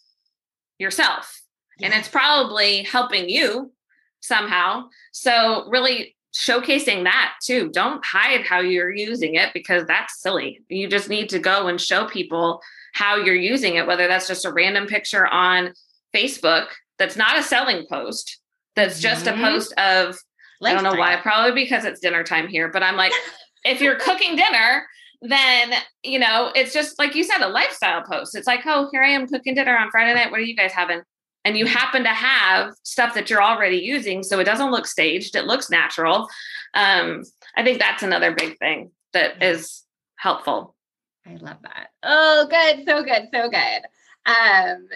yourself. 0.80 1.41
And 1.82 1.94
it's 1.94 2.08
probably 2.08 2.84
helping 2.84 3.28
you 3.28 3.74
somehow. 4.22 4.89
So, 5.12 5.68
really 5.68 6.15
showcasing 6.34 7.06
that 7.06 7.36
too. 7.41 7.70
Don't 7.74 8.04
hide 8.06 8.46
how 8.46 8.60
you're 8.60 8.94
using 8.94 9.36
it 9.36 9.52
because 9.54 9.86
that's 9.86 10.22
silly. 10.22 10.62
You 10.70 10.88
just 10.88 11.10
need 11.10 11.30
to 11.30 11.39
go 11.39 11.68
and 11.68 11.80
show 11.80 12.06
people 12.06 12.62
how 12.94 13.15
you're 13.15 13.36
using 13.36 13.76
it, 13.76 13.88
whether 13.88 14.08
that's 14.08 14.28
just 14.28 14.46
a 14.46 14.52
random 14.52 14.86
picture 14.86 15.28
on 15.28 15.74
Facebook 16.15 16.68
that's 16.98 17.15
not 17.15 17.38
a 17.38 17.44
selling 17.44 17.86
post, 17.88 18.39
that's 18.76 19.00
just 19.00 19.26
mm-hmm. 19.26 19.44
a 19.44 19.48
post 19.48 19.74
of, 19.78 20.18
I 20.63 20.74
don't 20.74 20.84
know 20.84 20.96
why, 20.96 21.18
probably 21.18 21.63
because 21.63 21.86
it's 21.86 22.00
dinner 22.00 22.24
time 22.24 22.48
here, 22.48 22.70
but 22.70 22.84
I'm 22.84 22.96
like, 22.96 23.13
if 23.65 23.82
you're 23.82 24.00
cooking 24.00 24.36
dinner, 24.36 24.86
then 25.31 25.73
you 26.03 26.19
know 26.19 26.51
it's 26.55 26.73
just 26.73 26.97
like 26.99 27.15
you 27.15 27.23
said 27.23 27.41
a 27.41 27.47
lifestyle 27.47 28.03
post. 28.03 28.35
It's 28.35 28.47
like 28.47 28.61
oh 28.65 28.89
here 28.91 29.03
i 29.03 29.09
am 29.09 29.27
cooking 29.27 29.55
dinner 29.55 29.77
on 29.77 29.91
friday 29.91 30.13
night. 30.13 30.31
What 30.31 30.39
are 30.39 30.43
you 30.43 30.55
guys 30.55 30.71
having? 30.71 31.01
And 31.43 31.55
you 31.55 31.67
happen 31.67 32.03
to 32.03 32.09
have 32.09 32.73
stuff 32.83 33.13
that 33.13 33.29
you're 33.29 33.43
already 33.43 33.77
using 33.77 34.23
so 34.23 34.39
it 34.39 34.45
doesn't 34.45 34.71
look 34.71 34.88
staged. 34.88 35.35
It 35.35 35.45
looks 35.45 35.69
natural. 35.69 36.27
Um, 36.73 37.23
i 37.55 37.63
think 37.63 37.79
that's 37.79 38.03
another 38.03 38.33
big 38.33 38.57
thing 38.57 38.91
that 39.13 39.41
is 39.41 39.83
helpful. 40.17 40.75
I 41.25 41.35
love 41.35 41.57
that. 41.63 41.89
Oh 42.03 42.47
good. 42.49 42.85
So 42.85 43.03
good. 43.03 43.29
So 43.33 43.49
good. 43.49 43.81
Um, 44.25 44.88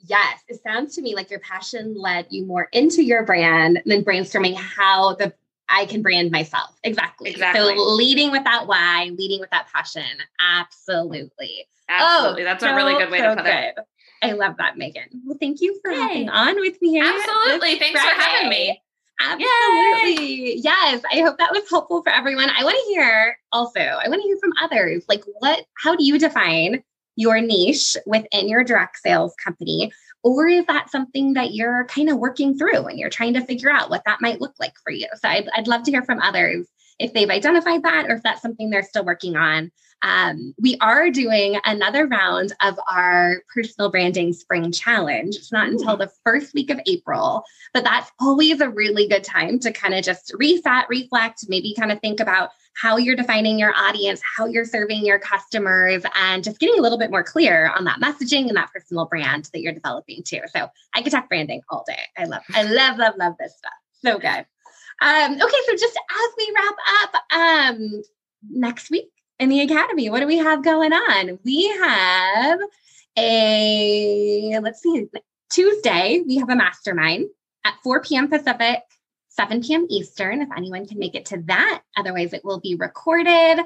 yes. 0.00 0.40
It 0.48 0.62
sounds 0.62 0.94
to 0.96 1.02
me 1.02 1.14
like 1.14 1.30
your 1.30 1.40
passion 1.40 1.94
led 1.96 2.26
you 2.30 2.46
more 2.46 2.68
into 2.72 3.02
your 3.02 3.24
brand 3.24 3.82
than 3.84 4.04
brainstorming 4.04 4.56
how 4.56 5.14
the 5.14 5.32
I 5.68 5.86
can 5.86 6.02
brand 6.02 6.30
myself. 6.30 6.70
Exactly. 6.84 7.30
Exactly. 7.30 7.76
So 7.76 7.82
leading 7.94 8.30
with 8.30 8.44
that 8.44 8.66
why, 8.66 9.10
leading 9.16 9.40
with 9.40 9.50
that 9.50 9.66
passion. 9.72 10.04
Absolutely. 10.40 11.66
Absolutely. 11.88 12.42
Oh, 12.42 12.44
That's 12.44 12.62
so, 12.62 12.70
a 12.70 12.76
really 12.76 12.94
good 12.94 13.10
way 13.10 13.18
so 13.18 13.30
to 13.30 13.36
put 13.36 13.44
good. 13.44 13.54
it. 13.54 13.74
I 14.22 14.32
love 14.32 14.56
that, 14.58 14.78
Megan. 14.78 15.08
Well, 15.24 15.36
thank 15.40 15.60
you 15.60 15.78
for 15.82 15.92
Yay. 15.92 16.00
hopping 16.00 16.28
on 16.28 16.56
with 16.56 16.80
me. 16.80 17.00
Absolutely. 17.00 17.78
Thanks 17.78 18.00
Friday. 18.00 18.16
for 18.16 18.22
having 18.22 18.48
me. 18.48 18.82
Absolutely. 19.20 20.24
Yay. 20.24 20.54
Yes. 20.56 21.02
I 21.12 21.20
hope 21.20 21.38
that 21.38 21.52
was 21.52 21.68
helpful 21.68 22.02
for 22.02 22.10
everyone. 22.10 22.50
I 22.56 22.64
want 22.64 22.76
to 22.76 22.92
hear 22.92 23.38
also, 23.52 23.80
I 23.80 24.08
want 24.08 24.22
to 24.22 24.28
hear 24.28 24.38
from 24.38 24.52
others. 24.60 25.04
Like, 25.08 25.22
what, 25.38 25.64
how 25.82 25.94
do 25.94 26.04
you 26.04 26.18
define 26.18 26.82
your 27.16 27.40
niche 27.40 27.96
within 28.06 28.48
your 28.48 28.64
direct 28.64 28.98
sales 28.98 29.34
company? 29.42 29.92
Or 30.26 30.48
is 30.48 30.66
that 30.66 30.90
something 30.90 31.34
that 31.34 31.54
you're 31.54 31.84
kind 31.84 32.10
of 32.10 32.18
working 32.18 32.58
through 32.58 32.86
and 32.86 32.98
you're 32.98 33.10
trying 33.10 33.34
to 33.34 33.44
figure 33.44 33.70
out 33.70 33.90
what 33.90 34.02
that 34.06 34.20
might 34.20 34.40
look 34.40 34.54
like 34.58 34.72
for 34.82 34.90
you? 34.90 35.06
So 35.14 35.28
I'd, 35.28 35.48
I'd 35.54 35.68
love 35.68 35.84
to 35.84 35.92
hear 35.92 36.02
from 36.02 36.18
others 36.18 36.66
if 36.98 37.12
they've 37.12 37.30
identified 37.30 37.84
that 37.84 38.06
or 38.08 38.16
if 38.16 38.24
that's 38.24 38.42
something 38.42 38.68
they're 38.68 38.82
still 38.82 39.04
working 39.04 39.36
on. 39.36 39.70
Um, 40.02 40.52
we 40.60 40.78
are 40.80 41.10
doing 41.10 41.60
another 41.64 42.08
round 42.08 42.54
of 42.60 42.76
our 42.90 43.40
personal 43.54 43.88
branding 43.88 44.32
spring 44.32 44.72
challenge. 44.72 45.36
It's 45.36 45.52
not 45.52 45.68
until 45.68 45.96
the 45.96 46.10
first 46.24 46.54
week 46.54 46.70
of 46.70 46.80
April, 46.88 47.44
but 47.72 47.84
that's 47.84 48.10
always 48.18 48.60
a 48.60 48.68
really 48.68 49.06
good 49.06 49.22
time 49.22 49.60
to 49.60 49.70
kind 49.70 49.94
of 49.94 50.04
just 50.04 50.34
reset, 50.36 50.88
reflect, 50.88 51.44
maybe 51.48 51.72
kind 51.78 51.92
of 51.92 52.00
think 52.00 52.18
about 52.18 52.50
how 52.76 52.98
you're 52.98 53.16
defining 53.16 53.58
your 53.58 53.74
audience, 53.74 54.20
how 54.36 54.46
you're 54.46 54.64
serving 54.64 55.04
your 55.04 55.18
customers, 55.18 56.02
and 56.14 56.44
just 56.44 56.60
getting 56.60 56.78
a 56.78 56.82
little 56.82 56.98
bit 56.98 57.10
more 57.10 57.22
clear 57.22 57.72
on 57.76 57.84
that 57.84 58.00
messaging 58.00 58.48
and 58.48 58.56
that 58.56 58.70
personal 58.72 59.06
brand 59.06 59.48
that 59.52 59.60
you're 59.60 59.72
developing 59.72 60.22
too. 60.22 60.40
So 60.54 60.68
I 60.94 61.02
could 61.02 61.12
talk 61.12 61.28
branding 61.28 61.62
all 61.70 61.84
day. 61.86 61.98
I 62.18 62.24
love, 62.24 62.42
I 62.54 62.64
love, 62.64 62.98
love, 62.98 63.14
love 63.18 63.34
this 63.38 63.56
stuff. 63.56 63.72
So 64.02 64.18
good. 64.18 64.46
Um, 65.00 65.32
okay, 65.32 65.58
so 65.66 65.72
just 65.72 65.96
as 65.96 66.30
we 66.38 66.54
wrap 66.54 66.76
up, 67.02 67.22
um, 67.32 68.02
next 68.50 68.90
week 68.90 69.08
in 69.38 69.48
the 69.48 69.60
academy, 69.60 70.10
what 70.10 70.20
do 70.20 70.26
we 70.26 70.38
have 70.38 70.64
going 70.64 70.92
on? 70.92 71.38
We 71.44 71.68
have 71.68 72.60
a 73.18 74.58
let's 74.60 74.82
see, 74.82 75.06
Tuesday, 75.50 76.22
we 76.26 76.36
have 76.36 76.50
a 76.50 76.56
mastermind 76.56 77.28
at 77.64 77.74
4 77.82 78.02
p.m. 78.02 78.28
Pacific, 78.28 78.82
7 79.36 79.62
p.m. 79.62 79.86
Eastern, 79.90 80.42
if 80.42 80.48
anyone 80.56 80.86
can 80.86 80.98
make 80.98 81.14
it 81.14 81.26
to 81.26 81.38
that. 81.46 81.82
Otherwise, 81.96 82.32
it 82.32 82.44
will 82.44 82.60
be 82.60 82.74
recorded. 82.74 83.60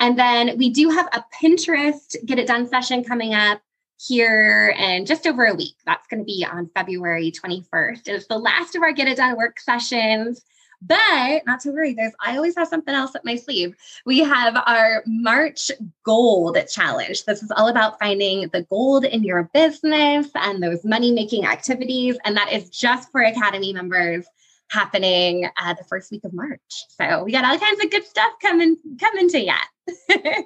And 0.00 0.18
then 0.18 0.56
we 0.56 0.70
do 0.70 0.90
have 0.90 1.08
a 1.12 1.24
Pinterest 1.34 2.16
Get 2.24 2.38
It 2.38 2.46
Done 2.46 2.68
session 2.68 3.04
coming 3.04 3.34
up 3.34 3.60
here 3.98 4.74
in 4.78 5.06
just 5.06 5.26
over 5.26 5.46
a 5.46 5.54
week. 5.54 5.74
That's 5.84 6.06
going 6.06 6.20
to 6.20 6.24
be 6.24 6.46
on 6.50 6.70
February 6.74 7.32
21st. 7.32 8.08
It's 8.08 8.26
the 8.26 8.38
last 8.38 8.76
of 8.76 8.82
our 8.82 8.92
Get 8.92 9.08
It 9.08 9.16
Done 9.16 9.36
work 9.36 9.58
sessions. 9.58 10.42
But 10.82 11.46
not 11.46 11.60
to 11.60 11.70
worry, 11.70 11.94
there's 11.94 12.12
I 12.20 12.36
always 12.36 12.54
have 12.56 12.68
something 12.68 12.94
else 12.94 13.14
up 13.14 13.24
my 13.24 13.36
sleeve. 13.36 13.74
We 14.04 14.18
have 14.20 14.56
our 14.66 15.02
March 15.06 15.70
Gold 16.04 16.58
Challenge. 16.68 17.24
This 17.24 17.42
is 17.42 17.50
all 17.50 17.68
about 17.68 17.98
finding 17.98 18.48
the 18.48 18.62
gold 18.64 19.04
in 19.06 19.24
your 19.24 19.50
business 19.54 20.28
and 20.34 20.62
those 20.62 20.84
money 20.84 21.12
making 21.12 21.46
activities. 21.46 22.18
And 22.24 22.36
that 22.36 22.52
is 22.52 22.68
just 22.68 23.10
for 23.10 23.22
Academy 23.22 23.72
members 23.72 24.26
happening 24.70 25.48
uh, 25.56 25.74
the 25.74 25.84
first 25.84 26.10
week 26.10 26.24
of 26.24 26.32
March. 26.32 26.60
So 27.00 27.24
we 27.24 27.32
got 27.32 27.44
all 27.44 27.58
kinds 27.58 27.82
of 27.84 27.90
good 27.90 28.04
stuff 28.04 28.32
coming 28.42 28.76
coming 29.00 29.28
to 29.30 29.40
you. 29.40 29.52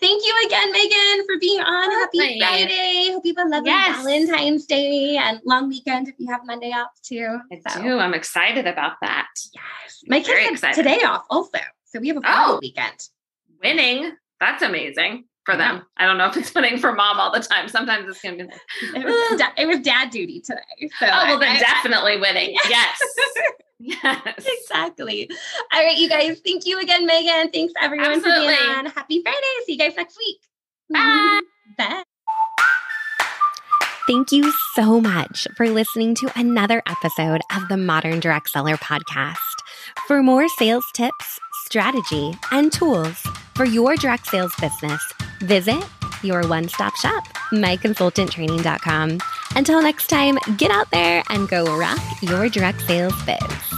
Thank 0.00 0.24
you 0.24 0.42
again, 0.46 0.70
Megan, 0.70 1.26
for 1.26 1.38
being 1.40 1.60
on. 1.60 1.90
Happy 1.90 2.38
Friday. 2.38 3.08
Hope 3.10 3.26
you 3.26 3.34
have 3.36 3.46
a 3.46 3.50
lovely 3.50 3.70
yes. 3.70 3.96
Valentine's 3.96 4.64
Day 4.66 5.16
and 5.16 5.40
long 5.44 5.68
weekend 5.68 6.08
if 6.08 6.14
you 6.18 6.30
have 6.30 6.42
Monday 6.44 6.70
off 6.70 6.90
too. 7.02 7.38
I 7.52 7.60
so. 7.68 7.82
do. 7.82 7.98
I'm 7.98 8.14
excited 8.14 8.68
about 8.68 8.92
that. 9.02 9.26
Yes. 9.52 10.04
My 10.06 10.20
kids 10.20 10.62
have 10.62 10.76
today 10.76 11.00
off 11.02 11.24
also. 11.30 11.58
So 11.86 11.98
we 11.98 12.08
have 12.08 12.18
a 12.18 12.20
full 12.20 12.30
oh, 12.32 12.58
weekend. 12.62 12.96
Winning. 13.60 14.12
That's 14.38 14.62
amazing 14.62 15.24
for 15.50 15.56
them. 15.56 15.82
I 15.96 16.06
don't 16.06 16.18
know 16.18 16.26
if 16.26 16.36
it's 16.36 16.54
winning 16.54 16.78
for 16.78 16.92
mom 16.92 17.18
all 17.18 17.32
the 17.32 17.40
time. 17.40 17.68
Sometimes 17.68 18.08
it's 18.08 18.20
gonna 18.22 18.36
be 18.36 18.42
like 18.44 18.52
it 18.94 19.04
was, 19.04 19.40
da- 19.40 19.62
it 19.62 19.66
was 19.66 19.80
dad 19.80 20.10
duty 20.10 20.40
today. 20.40 20.60
So 20.98 21.06
oh 21.06 21.08
well, 21.08 21.38
then 21.38 21.56
I, 21.56 21.60
definitely 21.60 22.12
I, 22.14 22.16
winning. 22.16 22.56
Yes. 22.68 22.98
Yes. 23.82 24.46
Exactly. 24.46 25.30
All 25.72 25.82
right, 25.82 25.96
you 25.96 26.08
guys. 26.08 26.40
Thank 26.44 26.66
you 26.66 26.78
again, 26.78 27.06
Megan. 27.06 27.50
Thanks 27.50 27.72
everyone 27.80 28.12
Absolutely. 28.12 28.54
for 28.54 28.62
being 28.62 28.78
on. 28.78 28.86
Happy 28.86 29.22
Friday. 29.22 29.38
See 29.64 29.72
you 29.72 29.78
guys 29.78 29.96
next 29.96 30.18
week. 30.18 30.36
Bye. 30.90 30.98
Mm-hmm. 30.98 31.94
Bye. 31.94 32.02
Thank 34.06 34.32
you 34.32 34.52
so 34.74 35.00
much 35.00 35.46
for 35.56 35.70
listening 35.70 36.14
to 36.16 36.30
another 36.34 36.82
episode 36.88 37.40
of 37.54 37.68
the 37.68 37.76
Modern 37.76 38.20
Direct 38.20 38.50
Seller 38.50 38.76
podcast. 38.76 39.36
For 40.06 40.22
more 40.22 40.48
sales 40.48 40.84
tips, 40.94 41.38
strategy, 41.64 42.34
and 42.50 42.72
tools 42.72 43.24
for 43.54 43.64
your 43.64 43.94
direct 43.96 44.26
sales 44.26 44.52
business, 44.60 45.00
visit 45.40 45.84
your 46.22 46.46
one 46.46 46.68
stop 46.68 46.94
shop, 46.96 47.26
myconsultanttraining.com. 47.52 49.18
Until 49.56 49.82
next 49.82 50.06
time, 50.08 50.38
get 50.56 50.70
out 50.70 50.90
there 50.90 51.22
and 51.30 51.48
go 51.48 51.76
rock 51.76 51.98
your 52.22 52.48
direct 52.48 52.82
sales 52.82 53.14
biz. 53.24 53.69